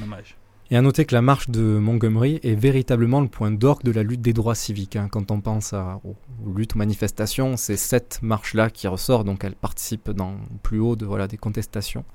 [0.01, 0.35] Hommage.
[0.71, 4.03] Et à noter que la marche de Montgomery est véritablement le point d'orgue de la
[4.03, 4.95] lutte des droits civiques.
[4.95, 5.07] hein.
[5.11, 6.15] Quand on pense à, aux,
[6.55, 11.07] luttes, aux manifestations, c'est cette marche-là qui ressort, donc elle participe dans plus haut de,
[11.07, 12.05] voilà, des contestations.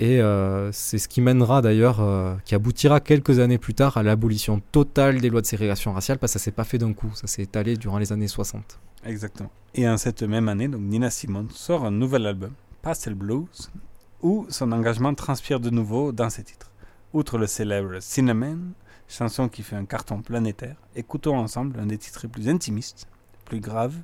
[0.00, 4.02] Et euh, c'est ce qui mènera d'ailleurs, euh, qui aboutira quelques années plus tard à
[4.02, 7.10] l'abolition totale des lois de ségrégation raciale, parce que ça s'est pas fait d'un coup,
[7.14, 8.80] ça s'est étalé durant les années 60.
[9.04, 9.50] Exactement.
[9.74, 13.70] Et en cette même année, donc, Nina Simone sort un nouvel album, Pastel Blues,
[14.20, 16.67] où son engagement transpire de nouveau dans ses titres.
[17.14, 18.58] Outre le célèbre Cinnamon,
[19.08, 23.08] chanson qui fait un carton planétaire, écoutons ensemble un des titres plus intimistes,
[23.46, 23.96] plus graves,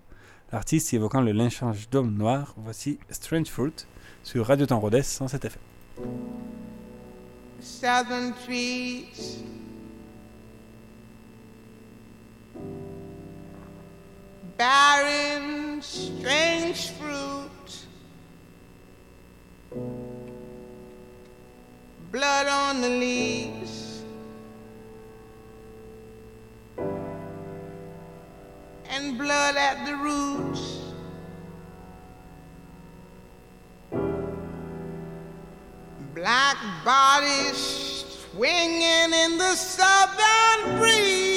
[0.52, 2.54] l'artiste évoquant le lynchage d'hommes noirs.
[2.56, 3.74] Voici Strange Fruit
[4.22, 5.60] sur Radio Temps Rhodes sans cet effet.
[7.60, 9.42] southern trees.
[14.56, 17.86] Barren, strange fruit.
[22.14, 24.04] Blood on the leaves.
[28.88, 30.78] And blood at the roots.
[36.14, 41.33] Black bodies swinging in the southern breeze.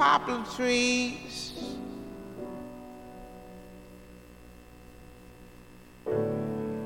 [0.00, 1.52] Poplar trees.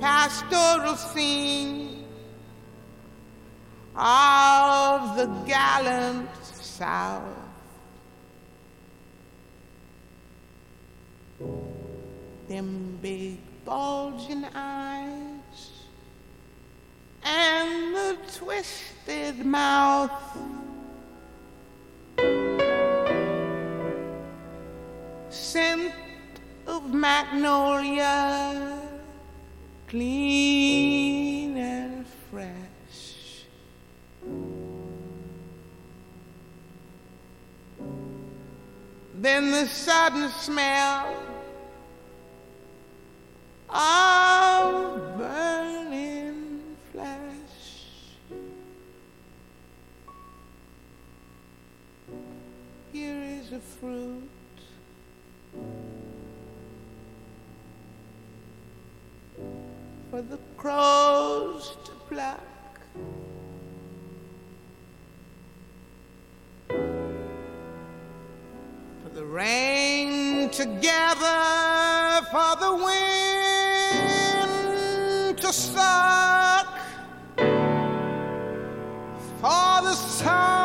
[0.01, 2.07] Pastoral scene
[3.95, 7.23] of the gallant South.
[12.49, 15.71] Them big bulging eyes
[17.23, 20.11] and the twisted mouth.
[27.05, 28.81] Magnolia,
[29.89, 33.45] clean and fresh.
[39.21, 41.15] Then the sudden smell
[43.69, 47.65] of burning flesh.
[52.95, 54.34] Here is a fruit.
[60.15, 62.39] For the crows to pluck.
[69.03, 74.19] For the rain to gather, for the wind
[75.39, 76.79] to suck
[79.41, 80.64] for the sun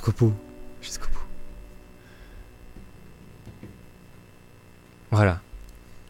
[0.00, 0.32] Jusqu'au bout.
[0.80, 1.20] Jusqu'au bout.
[5.10, 5.40] Voilà.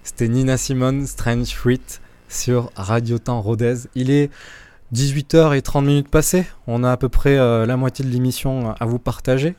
[0.04, 1.80] C'était Nina Simone, Strange Fruit
[2.28, 3.74] sur Radio Temps Rodez.
[3.96, 4.30] Il est
[4.94, 6.46] 18h30 minutes passées.
[6.68, 9.56] On a à peu près euh, la moitié de l'émission à vous partager.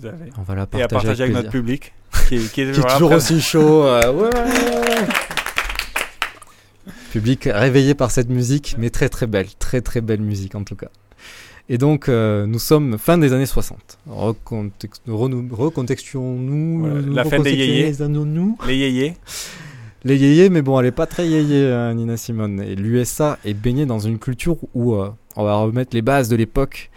[0.00, 0.30] Tout à fait.
[0.38, 1.92] On va la Et partager, à partager avec, notre public,
[2.26, 3.84] qui est, qui est Qui est toujours, aussi chaud.
[3.84, 4.30] euh, ouais.
[7.12, 10.76] Public réveillé par cette musique, mais très très belle, très très belle musique en tout
[10.76, 10.88] cas.
[11.68, 13.98] Et donc, euh, nous sommes fin des années 60.
[14.10, 16.80] Recontext- renou- Recontextuons-nous.
[16.80, 17.82] Voilà, la fin des yéyés.
[18.08, 19.14] nous Les yéyés.
[20.04, 22.60] Les yéyés, mais bon, elle est pas très yéyé, euh, Nina Simone.
[22.62, 26.36] Et l'USA est baignée dans une culture où euh, on va remettre les bases de
[26.36, 26.90] l'époque.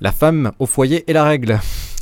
[0.00, 1.58] La femme au foyer est la règle.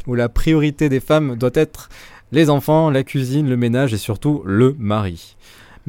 [0.06, 1.90] Où la priorité des femmes doit être
[2.32, 5.36] les enfants, la cuisine, le ménage et surtout le mari.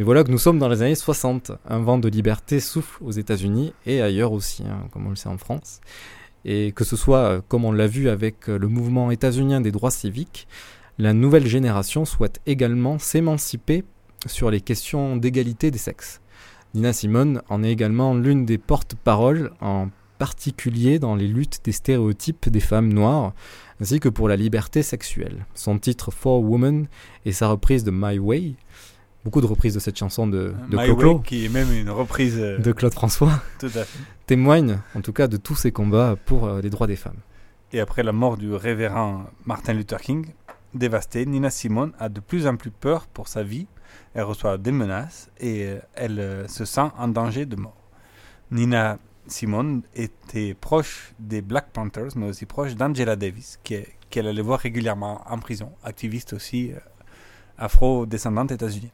[0.02, 1.52] Mais voilà que nous sommes dans les années 60.
[1.64, 5.30] Un vent de liberté souffle aux États-Unis et ailleurs aussi, hein, comme on le sait
[5.30, 5.80] en France.
[6.44, 9.72] Et que ce soit, euh, comme on l'a vu avec euh, le mouvement états-unien des
[9.72, 10.48] droits civiques,
[10.98, 13.84] la nouvelle génération souhaite également s'émanciper
[14.26, 16.20] sur les questions d'égalité des sexes.
[16.74, 22.50] Nina Simone en est également l'une des porte-paroles, en particulier dans les luttes des stéréotypes
[22.50, 23.34] des femmes noires,
[23.80, 25.46] ainsi que pour la liberté sexuelle.
[25.54, 26.88] Son titre For Woman
[27.26, 28.56] et sa reprise de My Way,
[29.24, 31.90] beaucoup de reprises de cette chanson de, de My Clo-Clo, Way, qui est même une
[31.90, 34.00] reprise euh, de Claude François, Tout à fait.
[34.26, 37.20] témoigne en tout cas de tous ces combats pour euh, les droits des femmes.
[37.72, 40.28] Et après la mort du révérend Martin Luther King,
[40.74, 43.68] dévastée, Nina Simone a de plus en plus peur pour sa vie.
[44.14, 47.78] Elle reçoit des menaces et euh, elle se sent en danger de mort.
[48.50, 53.78] Nina Simone était proche des Black Panthers, mais aussi proche d'Angela Davis, qui
[54.10, 56.72] qu'elle allait voir régulièrement en prison, activiste aussi
[57.58, 58.92] afro-descendante états-unienne.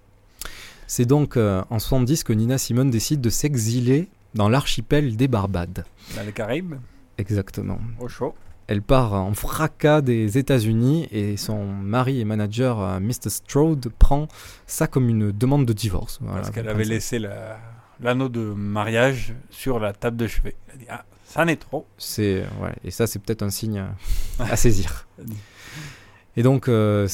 [0.87, 5.85] C'est donc euh, en 70 que Nina Simone décide de s'exiler dans l'archipel des Barbades.
[6.15, 6.75] Dans les Caraïbes,
[7.17, 7.79] Exactement.
[7.99, 8.33] au chaud.
[8.67, 13.29] Elle part en fracas des États-Unis et son mari et manager, euh, Mr.
[13.29, 14.27] Strode, prend
[14.65, 16.19] ça comme une demande de divorce.
[16.21, 16.89] Voilà, parce qu'elle avait ça.
[16.89, 17.57] laissé la-
[18.01, 20.55] l'anneau de mariage sur la table de chevet.
[20.67, 21.85] Elle a dit Ah, ça n'est trop.
[21.97, 23.83] C'est ouais, et ça c'est peut-être un signe
[24.39, 25.07] à saisir.
[26.37, 27.07] Et donc, euh,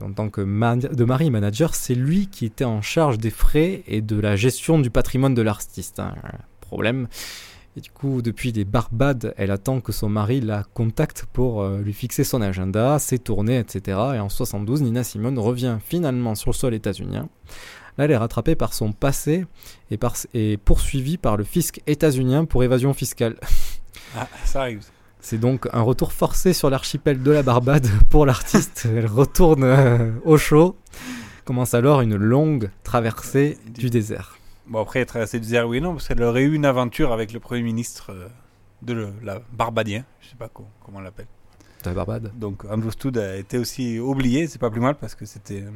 [0.00, 4.00] en tant que de mari manager, c'est lui qui était en charge des frais et
[4.02, 5.98] de la gestion du patrimoine de l'artiste.
[5.98, 6.14] hein.
[6.60, 7.08] Problème.
[7.76, 11.80] Et du coup, depuis les Barbades, elle attend que son mari la contacte pour euh,
[11.80, 13.98] lui fixer son agenda, ses tournées, etc.
[14.14, 17.28] Et en 72, Nina Simone revient finalement sur le sol états-unien.
[17.98, 19.44] Là, elle est rattrapée par son passé
[19.90, 23.34] et poursuivie par le fisc états-unien pour évasion fiscale.
[24.16, 24.84] Ah, ça arrive.
[25.26, 28.86] C'est donc un retour forcé sur l'archipel de la Barbade pour l'artiste.
[28.94, 30.76] Elle retourne euh, au chaud.
[31.46, 34.36] Commence alors une longue traversée du désert.
[34.66, 37.40] Bon, après, traverser du désert, oui, non, parce qu'elle aurait eu une aventure avec le
[37.40, 38.28] Premier ministre euh,
[38.82, 41.26] de le- la Barbadien, je sais pas co- comment on l'appelle.
[41.84, 42.30] De la Barbade.
[42.38, 45.70] Donc Andrew Stood a été aussi oublié, c'est pas plus mal, parce que c'était euh,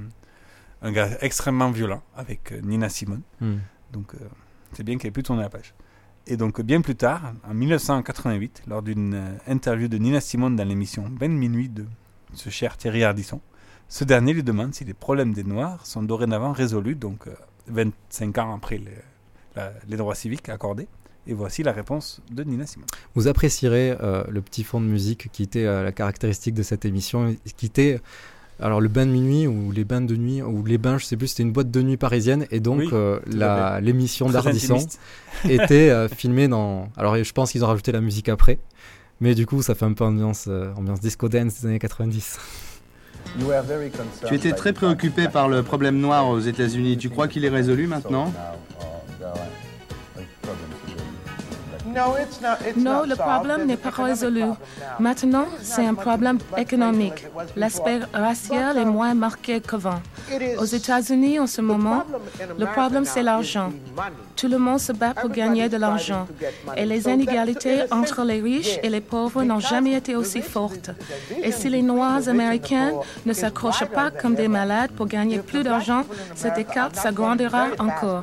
[0.82, 3.22] un gars extrêmement violent avec euh, Nina Simone.
[3.40, 3.56] Hmm.
[3.94, 4.12] Donc
[4.74, 5.72] c'est bien qu'elle ait pu tourner la page.
[6.30, 10.64] Et donc bien plus tard, en 1988, lors d'une euh, interview de Nina Simone dans
[10.64, 11.86] l'émission Ben Minuit de
[12.34, 13.40] ce cher Thierry Ardisson,
[13.88, 17.32] ce dernier lui demande si les problèmes des Noirs sont dorénavant résolus, donc euh,
[17.68, 18.78] 25 ans après
[19.88, 20.86] les, droits civiques accordés.
[21.26, 22.88] Et voici la réponse de Nina Simone.
[23.14, 26.84] Vous apprécierez euh, le petit fond de musique qui était euh, la caractéristique de cette
[26.84, 28.00] émission, qui était
[28.60, 31.16] alors le bain de minuit ou les bains de nuit ou les bains, je sais
[31.16, 34.74] plus, c'était une boîte de nuit parisienne et donc Oui, euh, la- l'émission d'Ardisson
[35.48, 36.88] était euh, filmée dans.
[36.96, 38.58] Alors je pense qu'ils ont rajouté la musique après,
[39.20, 42.38] mais du coup ça fait un peu ambiance, euh, ambiance disco dance des années 90.
[44.26, 46.96] Tu étais très préoccupé par le problème noir aux États-Unis.
[46.96, 48.32] Tu crois qu'il est résolu maintenant?
[52.76, 54.44] Non, le problème n'est pas résolu.
[54.98, 57.26] Maintenant, c'est un problème économique.
[57.56, 60.00] L'aspect racial est moins marqué qu'avant.
[60.58, 62.04] Aux États-Unis, en ce moment,
[62.58, 63.70] le problème, c'est l'argent.
[64.36, 66.26] Tout le monde se bat pour gagner de l'argent.
[66.76, 70.90] Et les inégalités entre les riches et les pauvres n'ont jamais été aussi fortes.
[71.42, 72.92] Et si les Noirs américains
[73.26, 76.02] ne s'accrochent pas comme des malades pour gagner plus d'argent,
[76.34, 78.22] cet écart s'agrandira encore.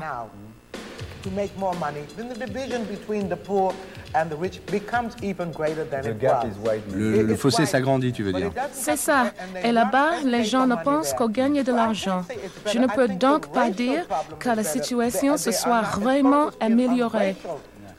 [1.26, 3.74] To make more money, then the division between the poor
[4.14, 6.46] and the rich becomes even greater than it was.
[6.94, 9.32] Le, le fossé s'agrandit, tu veux dire C'est ça.
[9.64, 12.24] Et là-bas, les gens ne pensent qu'au gagner de l'argent.
[12.72, 14.06] Je ne peux donc pas dire
[14.40, 17.36] que la situation se soit vraiment améliorée.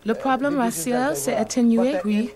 [0.07, 2.31] Le problème racial s'est atténué, oui.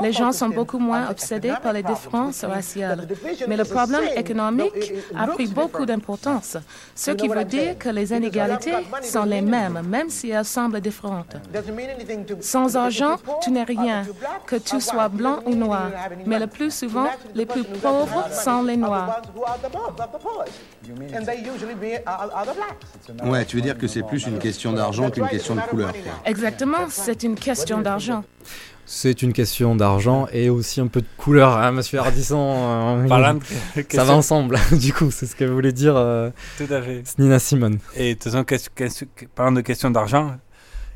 [0.00, 3.08] Les gens sont beaucoup moins obsédés par les différences raciales.
[3.48, 6.56] Mais le problème économique a pris beaucoup d'importance,
[6.94, 11.36] ce qui veut dire que les inégalités sont les mêmes, même si elles semblent différentes.
[12.40, 14.04] Sans argent, tu n'es rien,
[14.46, 15.90] que tu sois blanc ou noir.
[16.26, 19.20] Mais le plus souvent, les plus pauvres sont les noirs.
[23.24, 25.92] Ouais, tu veux dire que c'est plus une question d'argent qu'une question de couleur.
[25.92, 26.12] Quoi.
[26.24, 28.24] Exactement, c'est une question d'argent.
[28.88, 32.38] C'est une question d'argent et aussi un peu de couleur, hein, monsieur Hardisson.
[32.38, 33.40] euh, Parlant de
[33.74, 37.02] ça question- va ensemble, du coup, c'est ce que voulait dire euh, Tout à fait.
[37.18, 37.78] Nina Simone.
[37.96, 40.36] Et de toute façon, question- question- parlant de questions d'argent,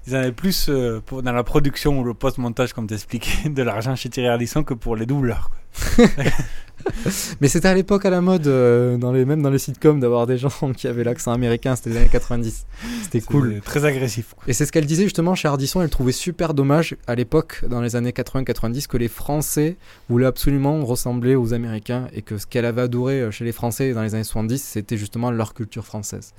[0.07, 3.63] ils en avaient plus euh, pour, dans la production ou le post-montage, comme t'expliquais, de
[3.63, 5.51] l'argent chez Thierry Ardisson que pour les doubleurs.
[5.51, 6.05] quoi.
[7.41, 10.27] Mais c'était à l'époque à la mode, euh, dans les, même dans les sitcoms, d'avoir
[10.27, 12.67] des gens qui avaient l'accent américain, c'était les années 90.
[13.03, 13.61] C'était cool.
[13.65, 14.35] Très agressif.
[14.47, 17.81] Et c'est ce qu'elle disait justement chez Ardisson, elle trouvait super dommage à l'époque, dans
[17.81, 19.77] les années 80-90, que les Français
[20.09, 23.93] voulaient absolument ressembler aux Américains et que ce qu'elle avait adoré euh, chez les Français
[23.93, 26.33] dans les années 70, c'était justement leur culture française.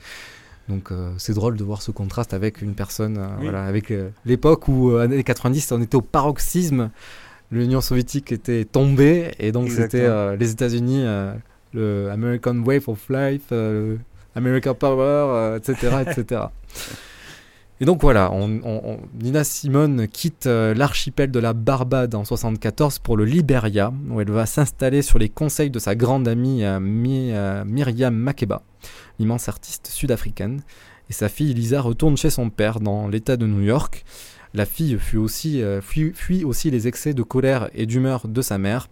[0.72, 3.44] Donc euh, c'est drôle de voir ce contraste avec une personne, euh, Oui.
[3.44, 6.90] voilà, avec euh, l'époque où, années 90, on était au paroxysme,
[7.52, 11.04] l'Union soviétique était tombée et donc c'était les États-Unis,
[11.74, 13.52] le American Wave of Life,
[14.36, 16.42] American Power, etc., etc.
[17.82, 18.32] Et donc voilà,
[19.20, 24.30] Nina Simone quitte euh, l'archipel de la Barbade en 74 pour le Liberia, où elle
[24.30, 28.62] va s'installer sur les conseils de sa grande amie euh, euh, Myriam Makeba,
[29.18, 30.62] l'immense artiste sud-africaine.
[31.10, 34.06] Et sa fille Lisa retourne chez son père dans l'État de New York.
[34.54, 38.90] La fille fuit aussi les excès de colère et d'humeur de sa mère.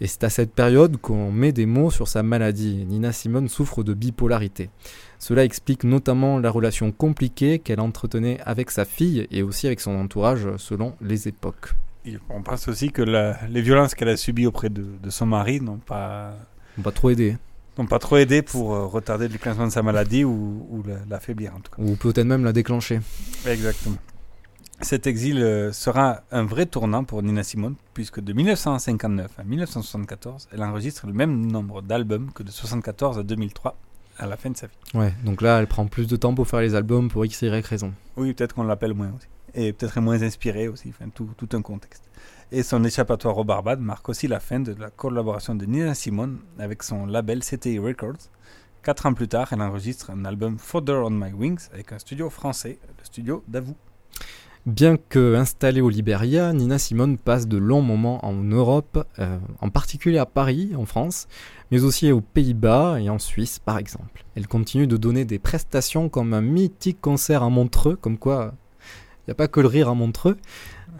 [0.00, 2.84] Et c'est à cette période qu'on met des mots sur sa maladie.
[2.86, 4.70] Nina Simone souffre de bipolarité.
[5.18, 9.92] Cela explique notamment la relation compliquée qu'elle entretenait avec sa fille et aussi avec son
[9.96, 11.72] entourage selon les époques.
[12.06, 15.24] Et On pense aussi que la- les violences qu'elle a subies auprès de, de son
[15.26, 16.34] mari n'ont pas,
[16.82, 17.38] pas trop aidé.
[17.78, 20.98] n'ont pas trop aidé pour euh, retarder le déclenchement de sa maladie ou, ou la-
[21.08, 21.82] l'affaiblir en tout cas.
[21.82, 23.00] Ou peut-être même la déclencher.
[23.46, 23.96] Exactement.
[24.80, 30.48] Cet exil euh, sera un vrai tournant pour Nina Simone, puisque de 1959 à 1974,
[30.52, 33.76] elle enregistre le même nombre d'albums que de 1974 à 2003,
[34.18, 34.74] à la fin de sa vie.
[34.94, 37.64] Ouais, donc là, elle prend plus de temps pour faire les albums pour X, Y
[37.64, 37.92] raison.
[38.16, 39.28] Oui, peut-être qu'on l'appelle moins aussi.
[39.54, 42.02] Et peut-être moins inspiré aussi, enfin, tout, tout un contexte.
[42.50, 46.40] Et son échappatoire au Barbade marque aussi la fin de la collaboration de Nina Simone
[46.58, 48.30] avec son label CTI Records.
[48.82, 52.28] Quatre ans plus tard, elle enregistre un album Fodder on My Wings avec un studio
[52.28, 53.76] français, le studio Davou.
[54.66, 59.68] Bien que installée au Liberia, Nina Simone passe de longs moments en Europe, euh, en
[59.68, 61.28] particulier à Paris, en France,
[61.70, 64.24] mais aussi aux Pays-Bas et en Suisse, par exemple.
[64.34, 68.54] Elle continue de donner des prestations comme un mythique concert à Montreux, comme quoi
[69.26, 70.38] il n'y a pas que le rire à Montreux.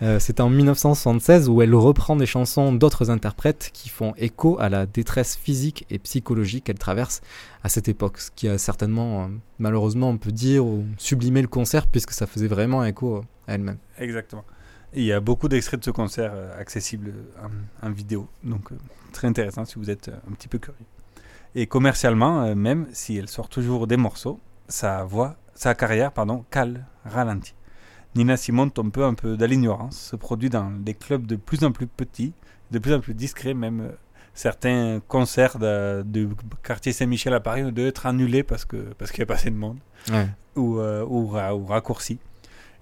[0.03, 4.69] Euh, C'est en 1976 où elle reprend des chansons d'autres interprètes qui font écho à
[4.69, 7.21] la détresse physique et psychologique qu'elle traverse
[7.63, 9.29] à cette époque, ce qui a certainement, euh,
[9.59, 10.65] malheureusement, on peut dire,
[10.99, 13.79] sublimé le concert puisque ça faisait vraiment écho à elle-même.
[13.99, 14.45] Exactement.
[14.95, 17.13] Il y a beaucoup d'extraits de ce concert euh, accessibles
[17.83, 18.71] en, vidéo, donc
[19.13, 20.79] très intéressant si vous êtes un petit peu curieux.
[21.55, 26.85] Et commercialement, même si elle sort toujours des morceaux, sa voix, sa carrière, pardon, cale,
[27.05, 27.55] ralentit.
[28.15, 31.65] Nina Simone tombe peu un peu dans l'ignorance, se produit dans des clubs de plus
[31.65, 32.33] en plus petits,
[32.71, 33.89] de plus en plus discrets, même euh,
[34.35, 36.29] certains concerts de, de
[36.63, 39.35] quartier Saint-Michel à Paris ont dû être annulés parce que parce qu'il n'y a pas
[39.35, 39.79] assez de monde
[40.13, 40.27] Ouais.
[40.57, 42.19] ou, euh, ou, ou raccourcis.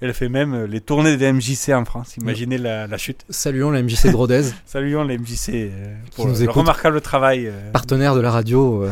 [0.00, 2.16] Elle fait même euh, les tournées des MJC en France.
[2.16, 3.24] Imaginez la, la chute.
[3.30, 4.42] Saluons la MJC de Rodez.
[4.66, 6.56] Saluons la MJC euh, pour le écoute.
[6.56, 7.46] remarquable travail.
[7.46, 7.70] euh.
[7.70, 8.84] Partenaire de la radio.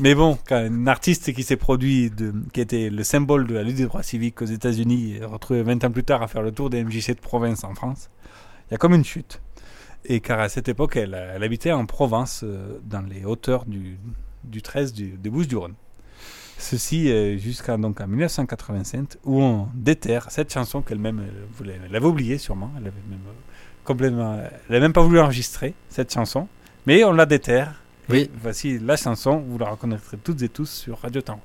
[0.00, 2.12] Mais bon, quand un artiste qui s'est produit,
[2.52, 5.90] qui était le symbole de la lutte des droits civiques aux États-Unis, retrouvé 20 ans
[5.90, 8.08] plus tard à faire le tour des MJC de province en France,
[8.68, 9.40] il y a comme une chute.
[10.04, 13.98] Et car à cette époque, elle, habitait en Provence, euh, dans les hauteurs du,
[14.44, 15.74] du 13 du, des Bouches-du-Rhône.
[16.58, 21.22] Ceci euh, jusqu'à donc en 1985, où on déterre cette chanson qu'elle-même
[21.60, 23.20] elle elle avait oubliée sûrement, elle avait même
[24.70, 26.48] euh, même pas voulu enregistrer cette chanson,
[26.86, 27.82] mais on la déterre.
[28.10, 28.30] Oui.
[28.42, 31.40] Voici la chanson, vous la reconnaîtrez toutes et tous sur Radio Temps.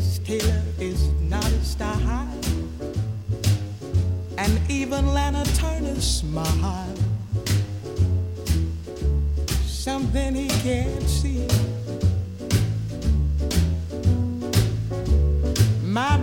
[0.00, 2.26] Liz Taylor is not a star, high,
[4.38, 6.96] and even Lana Turner's smile.
[9.66, 11.46] Something he can't see.
[15.84, 16.16] My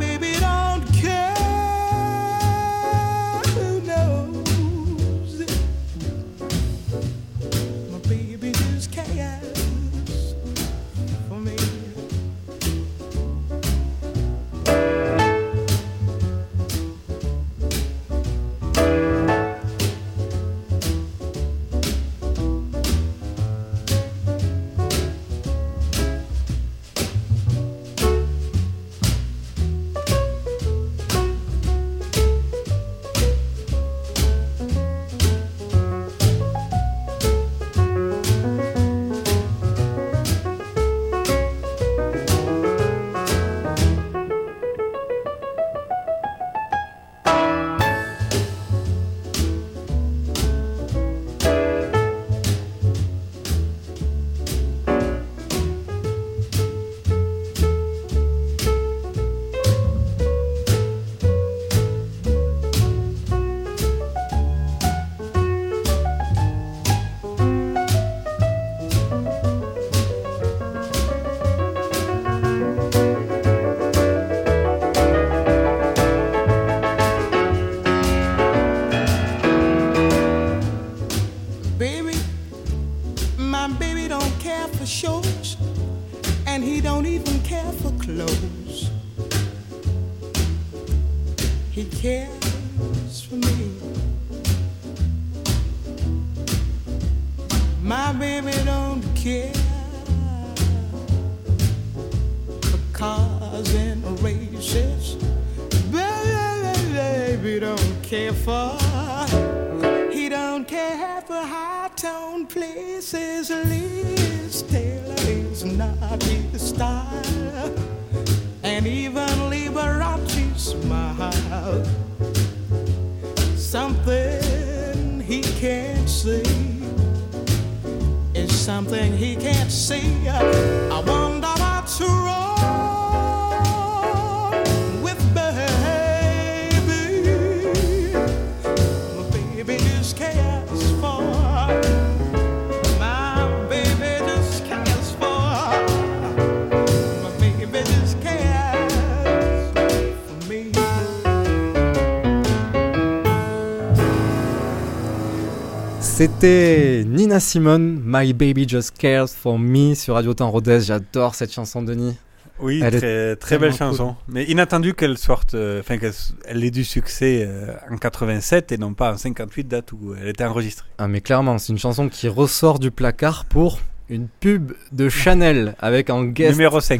[156.18, 160.80] C'était Nina Simone, My Baby Just Cares for Me sur Radio Temps Rodez.
[160.82, 162.18] J'adore cette chanson, Denis.
[162.59, 164.15] Oui, Elle très, très belle chanson.
[164.28, 166.13] Mais inattendu qu'elle sorte, euh, enfin qu'elle
[166.47, 170.30] elle ait du succès euh, en 87 et non pas en 58, date où elle
[170.30, 170.88] était enregistrée.
[170.97, 173.78] Ah mais clairement, c'est une chanson qui ressort du placard pour
[174.09, 176.53] une pub de Chanel avec en guest...
[176.53, 176.99] Numéro 5.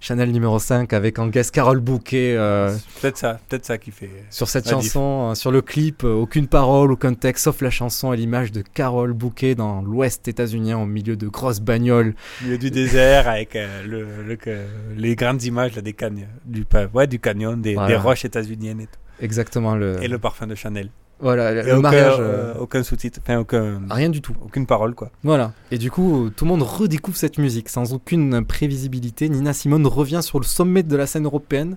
[0.00, 2.34] Chanel numéro 5 avec en guest Carole Bouquet.
[2.36, 4.10] euh, Peut-être ça, peut-être ça qui fait.
[4.30, 8.12] sur cette chanson, euh, sur le clip, euh, aucune parole, aucun texte, sauf la chanson
[8.12, 12.14] et l'image de Carole Bouquet dans l'ouest états-unien au milieu de grosses bagnoles.
[12.40, 14.64] Au milieu du désert avec euh, le, le- que-
[14.96, 17.88] les grandes images là, des cagnes, du, ouais, du canyon, des, Voilà.
[17.88, 19.00] des roches états-uniennes et tout.
[19.20, 20.00] Exactement le.
[20.02, 20.90] Et le parfum de Chanel.
[21.20, 22.16] Voilà, le aucun, mariage.
[22.20, 23.80] euh, euh, aucun sous-titre, enfin aucun.
[23.90, 24.34] Rien du tout.
[24.40, 25.10] Aucune parole, quoi.
[25.24, 25.52] Voilà.
[25.70, 29.28] Et du coup, tout le monde redécouvre cette musique sans aucune prévisibilité.
[29.28, 31.76] Nina Simone revient sur le sommet de la scène européenne,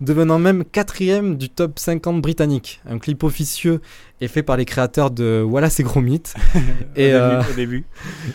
[0.00, 2.80] devenant même quatrième du top 50 britannique.
[2.88, 3.80] Un clip officieux
[4.20, 6.22] est fait par les créateurs de Wallace et Gromit.
[6.96, 7.84] et, Au début, euh, au début.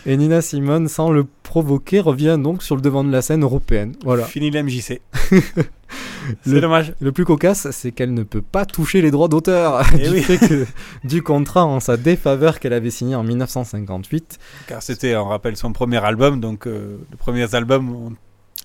[0.06, 3.94] et Nina Simone, sans le provoquer, revient donc sur le devant de la scène européenne.
[4.04, 4.24] Voilà.
[4.24, 5.00] Fini l'MJC.
[5.32, 5.40] Le-
[6.46, 6.92] C'est dommage.
[7.00, 10.22] Le plus cocasse, c'est qu'elle ne peut pas toucher les droits d'auteur Eh du oui.
[10.22, 10.66] fait que
[11.02, 14.38] du contrat en sa défaveur qu'elle avait signé en 1958.
[14.68, 18.12] Car c'était, on rappelle, son premier album, donc euh, les premiers albums, on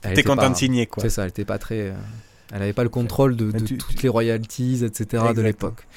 [0.03, 1.01] Elle était content pas- de signer, quoi.
[1.01, 1.79] C'est ça, elle était pas très.
[1.79, 1.93] euh,
[2.51, 5.23] Elle n'avait pas le contrôle de, de tu- toutes les royalties, etc.
[5.35, 5.87] de l'époque.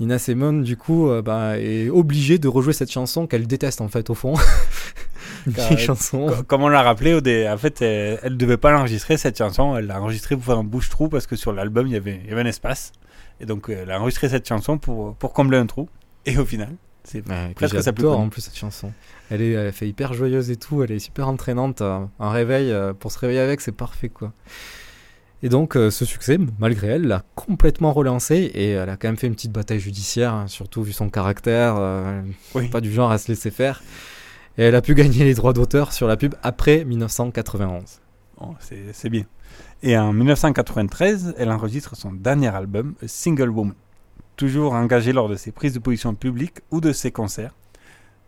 [0.00, 3.88] Nina Simone, du coup, euh, bah, est obligée de rejouer cette chanson qu'elle déteste en
[3.88, 4.34] fait au fond.
[5.78, 6.26] Chansons.
[6.26, 9.36] co- Comme on l'a rappelé, au dé- en fait, elle, elle devait pas l'enregistrer cette
[9.38, 9.76] chanson.
[9.76, 12.28] Elle l'a enregistrée pour faire un bouche-trou parce que sur l'album il y avait, il
[12.28, 12.92] y avait un espace.
[13.40, 15.88] Et donc euh, elle a enregistré cette chanson pour, pour combler un trou.
[16.26, 16.74] Et au final,
[17.04, 17.22] c'est
[17.54, 18.24] presque sa plus connue.
[18.24, 18.92] en plus cette chanson.
[19.30, 21.80] Elle est, elle fait hyper joyeuse et tout, elle est super entraînante.
[21.80, 24.32] euh, Un réveil, euh, pour se réveiller avec, c'est parfait quoi.
[25.42, 29.16] Et donc euh, ce succès, malgré elle, l'a complètement relancé et elle a quand même
[29.16, 32.22] fait une petite bataille judiciaire, hein, surtout vu son caractère, euh,
[32.72, 33.82] pas du genre à se laisser faire.
[34.56, 38.00] Et elle a pu gagner les droits d'auteur sur la pub après 1991.
[38.40, 39.24] Bon, c'est bien.
[39.82, 43.74] Et en 1993, elle enregistre son dernier album, A Single Woman.
[44.36, 47.54] Toujours engagée lors de ses prises de position publiques ou de ses concerts,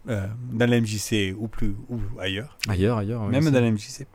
[0.08, 2.56] euh, dans la MJC ou, plus, ou ailleurs.
[2.68, 4.06] Ailleurs, ailleurs, oui, Même dans la MJC.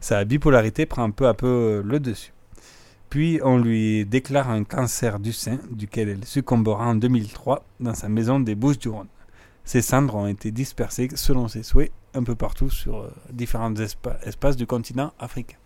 [0.00, 2.32] Sa bipolarité prend peu à peu le dessus.
[3.12, 8.08] Puis on lui déclare un cancer du sein, duquel elle succombera en 2003 dans sa
[8.08, 9.08] maison des Bouches-du-Rhône.
[9.66, 14.16] Ses cendres ont été dispersées, selon ses souhaits, un peu partout sur euh, différents espa-
[14.24, 15.58] espaces du continent africain.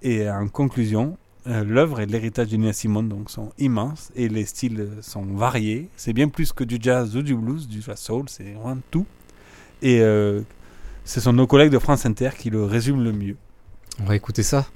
[0.00, 4.44] Et en conclusion, euh, l'œuvre et l'héritage de Nina Simone donc, sont immenses et les
[4.44, 5.88] styles euh, sont variés.
[5.96, 9.06] C'est bien plus que du jazz ou du blues, du jazz soul, c'est vraiment tout.
[9.82, 10.42] Et euh,
[11.04, 13.36] ce sont nos collègues de France Inter qui le résument le mieux.
[14.00, 14.66] On va écouter ça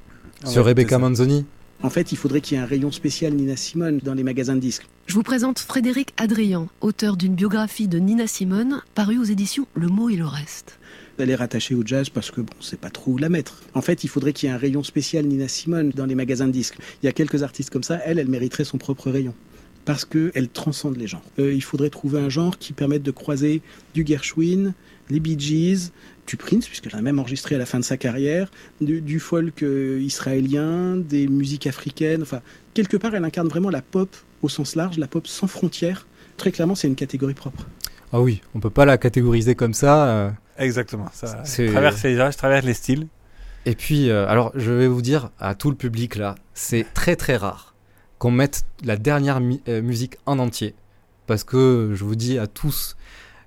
[0.44, 0.98] On sur Rebecca ça.
[0.98, 1.46] Manzoni.
[1.80, 4.56] En fait, il faudrait qu'il y ait un rayon spécial Nina Simone dans les magasins
[4.56, 4.88] de disques.
[5.06, 9.86] Je vous présente Frédéric Adrian, auteur d'une biographie de Nina Simone, parue aux éditions Le
[9.86, 10.80] Mot et le Reste.
[11.18, 13.62] Elle est rattachée au jazz parce que bon, c'est pas trop où la mettre.
[13.74, 16.48] En fait, il faudrait qu'il y ait un rayon spécial Nina Simone dans les magasins
[16.48, 16.78] de disques.
[17.02, 19.34] Il y a quelques artistes comme ça, elle, elle mériterait son propre rayon.
[19.84, 21.22] Parce qu'elle transcende les genres.
[21.38, 23.62] Euh, il faudrait trouver un genre qui permette de croiser
[23.94, 24.74] du Gershwin,
[25.10, 25.92] les Bee Gees,
[26.28, 28.50] du Prince, puisqu'elle a même enregistré à la fin de sa carrière,
[28.80, 32.22] du, du folk euh, israélien, des musiques africaines.
[32.22, 32.40] Enfin,
[32.74, 36.06] quelque part, elle incarne vraiment la pop au sens large, la pop sans frontières.
[36.36, 37.66] Très clairement, c'est une catégorie propre.
[38.12, 40.06] Ah oui, on peut pas la catégoriser comme ça.
[40.08, 43.06] euh, Exactement, ça c'est- traverse les âges, traverse les styles.
[43.66, 47.16] Et puis, euh, alors, je vais vous dire à tout le public là, c'est très
[47.16, 47.74] très rare
[48.18, 50.74] qu'on mette la dernière euh, musique en entier.
[51.26, 52.96] Parce que je vous dis à tous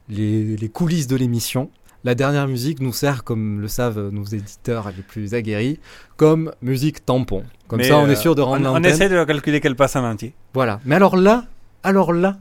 [0.09, 1.69] les, les coulisses de l'émission,
[2.03, 5.79] la dernière musique nous sert, comme le savent nos éditeurs les plus aguerris,
[6.17, 7.43] comme musique tampon.
[7.67, 9.75] Comme Mais, ça, on euh, est sûr de rendre on, on essaie de calculer qu'elle
[9.75, 10.33] passe en entier.
[10.53, 10.79] Voilà.
[10.85, 11.45] Mais alors là,
[11.83, 12.37] alors là,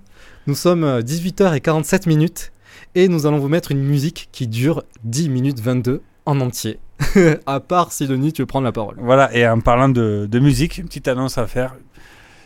[0.46, 2.52] nous sommes euh, 18h47 minutes
[2.94, 6.78] et nous allons vous mettre une musique qui dure 10 minutes 22 en entier.
[7.46, 8.96] à part si Denis, tu veux prendre la parole.
[8.98, 11.74] Voilà, et en parlant de, de musique, une petite annonce à faire.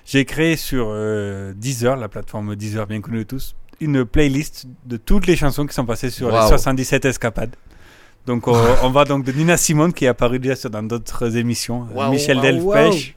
[0.07, 3.55] J'ai créé sur euh, Deezer, la plateforme Deezer bien connue de tous,
[3.85, 6.49] une playlist de toutes les chansons qui sont passées sur les Waouh.
[6.49, 7.55] 77 escapades.
[8.26, 11.37] Donc on, on va donc de Nina Simone qui est apparue déjà sur- dans d'autres
[11.37, 12.47] émissions, euh, Michel waouh,
[12.91, 13.14] Delpech,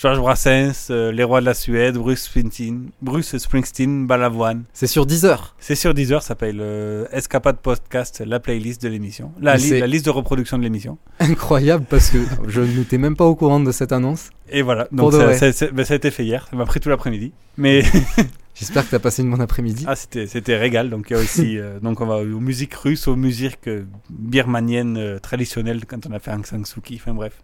[0.00, 4.64] Georges Brassens, euh, Les Rois de la Suède, Bruce Springsteen, Bruce Springsteen, Balavoine.
[4.72, 5.56] C'est sur Deezer.
[5.58, 10.04] C'est sur Deezer, ça s'appelle euh, Escapade Podcast, la playlist de l'émission, la, li- liste
[10.04, 10.98] de reproduction de l'émission.
[11.18, 14.30] Incroyable parce que je n'étais même pas au courant de cette annonce.
[14.50, 17.32] Et voilà, donc ça- ben, ça a été fait hier, ça m'a pris tout l'après-midi.
[17.56, 17.82] Mais
[18.58, 19.84] J'espère que tu as passé une bonne après-midi.
[19.86, 20.88] ah, c'était c'était régal.
[20.90, 23.84] Donc il y a aussi, euh, donc on va aux musiques russes, aux musiques euh,
[24.10, 26.96] birmaniennes euh, traditionnelles quand on a fait Aung San Suu Kyi.
[27.00, 27.34] Enfin bref,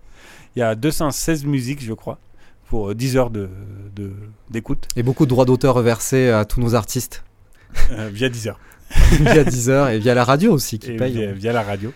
[0.56, 2.18] il y a 216 musiques, je crois,
[2.68, 3.48] pour euh, 10 heures de
[3.94, 4.12] de-
[4.50, 7.24] d'écoute Et beaucoup de droits d'auteur reversés à tous nos artistes
[8.10, 8.58] via Deezer.
[9.20, 11.12] via Deezer et via la radio aussi qui Et paye.
[11.12, 11.92] via, via la radio.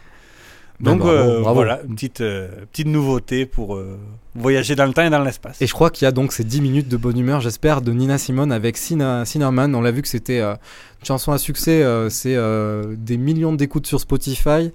[0.80, 1.54] Ben, Donc bravo, euh, bravo.
[1.54, 3.98] voilà, une petite, euh, petite nouveauté pour euh,
[4.36, 5.60] voyager dans le temps et dans l'espace.
[5.60, 7.92] Et je crois qu'il y a donc ces 10 minutes de bonne humeur, j'espère, de
[7.92, 9.74] Nina Simone avec Sina, Sinnerman.
[9.74, 10.52] On l'a vu que c'était euh,
[11.00, 14.70] une chanson à succès, euh, c'est euh, des millions d'écoutes sur Spotify.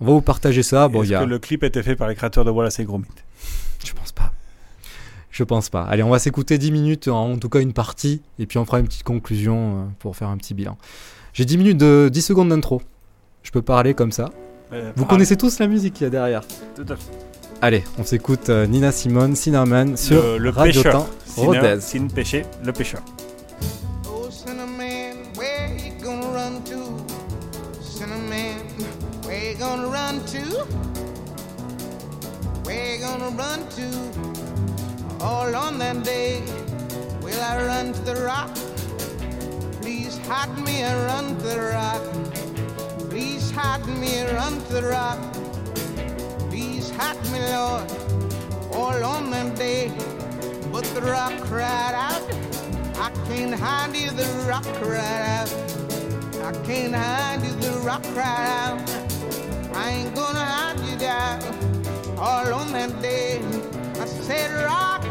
[0.00, 0.88] On va vous partager ça.
[0.88, 1.20] Bon, Est-ce a...
[1.20, 3.06] que le clip était fait par les créateurs de Wallace et Gromit?
[3.84, 4.32] Je pense pas.
[5.30, 5.84] Je pense pas.
[5.84, 8.80] Allez, on va s'écouter 10 minutes, en tout cas une partie, et puis on fera
[8.80, 10.78] une petite conclusion pour faire un petit bilan.
[11.34, 12.80] J'ai 10 minutes de 10 secondes d'intro.
[13.42, 14.30] Je peux parler comme ça.
[14.70, 15.08] Vous parle.
[15.08, 16.42] connaissez tous la musique qu'il y a derrière
[16.74, 17.10] Tout à fait.
[17.62, 21.06] Allez, on s'écoute euh, Nina Simone, Sinnerman sur le, le Radio pêcheur.
[21.36, 21.80] Rodez.
[21.80, 23.00] Sin péché, le pêcheur.
[24.08, 26.76] Oh, Cinnamon, where you gonna run to?
[27.80, 28.56] Cinnamon,
[29.24, 30.66] where you gonna run to?
[32.64, 35.24] Where you gonna run to?
[35.24, 36.42] All on that day,
[37.22, 38.50] will I run to the rock?
[39.80, 42.02] Please hide me and run to the rock.
[43.56, 45.18] Hide me run to the rock.
[46.50, 47.90] Please hide me, Lord,
[48.70, 49.90] all on that day.
[50.70, 52.20] But the rock cried out,
[53.00, 55.50] I can't hide you, the rock cried out.
[56.44, 58.80] I can't hide you, the rock cried out.
[59.74, 61.40] I ain't gonna hide you down
[62.18, 63.40] all on that day.
[63.98, 65.02] I said, Rock,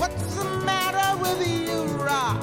[0.00, 2.42] what's the matter with you, Rock?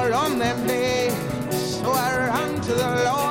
[0.00, 1.10] all on that day.
[1.50, 3.29] So I ran to the Lord.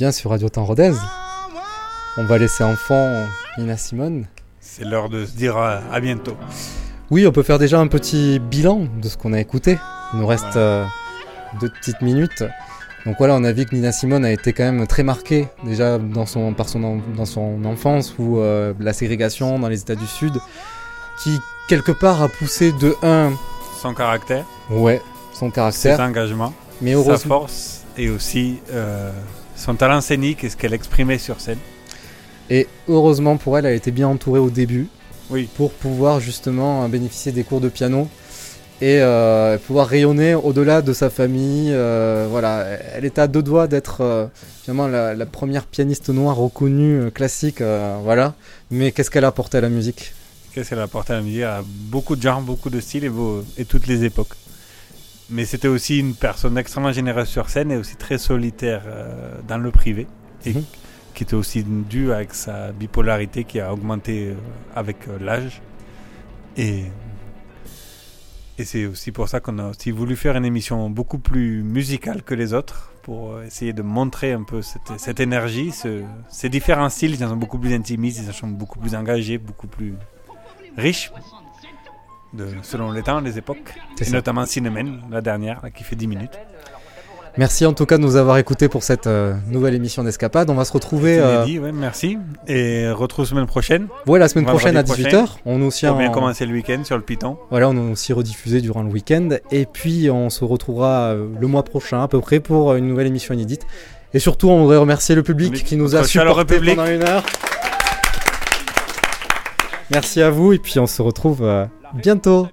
[0.00, 0.94] Bien sur Radio Temps Rodez.
[2.16, 3.26] On va laisser enfant
[3.58, 4.24] Nina Simone.
[4.58, 6.38] C'est l'heure de se dire à, à bientôt.
[7.10, 9.76] Oui, on peut faire déjà un petit bilan de ce qu'on a écouté.
[10.14, 10.86] Il nous reste euh,
[11.60, 12.42] deux petites minutes.
[13.04, 15.98] Donc voilà, on a vu que Nina Simone a été quand même très marquée déjà
[15.98, 20.06] dans son, par son, dans son enfance où euh, la ségrégation dans les États du
[20.06, 20.32] Sud,
[21.22, 21.38] qui
[21.68, 23.32] quelque part a poussé de 1
[23.82, 25.02] Son caractère, ouais,
[25.34, 29.12] son caractère, ses engagements, mais sa heureusement, force et aussi euh,
[29.60, 31.58] son talent scénique et ce qu'elle exprimait sur scène.
[32.48, 34.88] Et heureusement pour elle, elle était bien entourée au début.
[35.30, 35.48] Oui.
[35.56, 38.08] Pour pouvoir justement euh, bénéficier des cours de piano
[38.80, 41.70] et euh, pouvoir rayonner au-delà de sa famille.
[41.70, 44.26] euh, voilà, elle était à deux doigts d'être euh,
[44.62, 47.62] finalement la, la première pianiste noire reconnue classique.
[48.02, 48.34] voilà.
[48.70, 50.14] Mais qu'est-ce qu'elle a apporté à la musique?
[50.52, 51.42] Qu'est-ce qu'elle a apporté à la musique?
[51.42, 54.34] À beaucoup de genres, beaucoup de styles et, beau- et toutes les époques.
[55.30, 59.58] Mais c'était aussi une personne extrêmement généreuse sur scène et aussi très solitaire euh, dans
[59.58, 60.06] le privé.
[60.46, 60.64] Et Mhm.
[61.14, 64.34] qui était aussi dû avec sa bipolarité qui a augmenté euh,
[64.74, 65.60] avec euh, l'âge.
[66.56, 66.84] Et,
[68.58, 72.22] et c'est aussi pour ça qu'on a aussi voulu faire une émission beaucoup plus musicale
[72.22, 76.90] que les autres pour essayer de montrer un peu cette, cette énergie, ce- ces différents
[76.90, 79.94] styles, ils sont beaucoup plus intimistes, ils sont beaucoup plus engagés, beaucoup plus
[80.76, 81.10] riches
[82.32, 84.16] de, selon les temps, les époques, C'est et ça.
[84.16, 86.38] notamment Cinnamon, la dernière, là, qui fait 10 minutes.
[87.38, 90.50] Merci en tout cas de nous avoir écoutés pour cette euh, nouvelle émission d'Escapade.
[90.50, 91.20] On va se retrouver.
[91.20, 92.18] Euh, inédit, ouais, merci.
[92.48, 93.86] Et retrouve semaine prochaine.
[94.08, 95.26] Ouais, la semaine prochaine à prochain, 18h.
[95.46, 97.38] On est aussi pour bien en- commencer le week-end sur le Python.
[97.50, 99.28] Voilà, on est aussi rediffusé durant le week-end.
[99.52, 103.06] Et puis, on se retrouvera euh, le mois prochain, à peu près, pour une nouvelle
[103.06, 103.64] émission inédite.
[104.12, 106.02] Et surtout, on voudrait remercier le public qui nous a
[106.44, 106.74] public.
[106.74, 107.22] pendant une heure.
[109.92, 111.64] Merci à vous, et puis on se retrouve euh,
[111.94, 112.48] bientôt.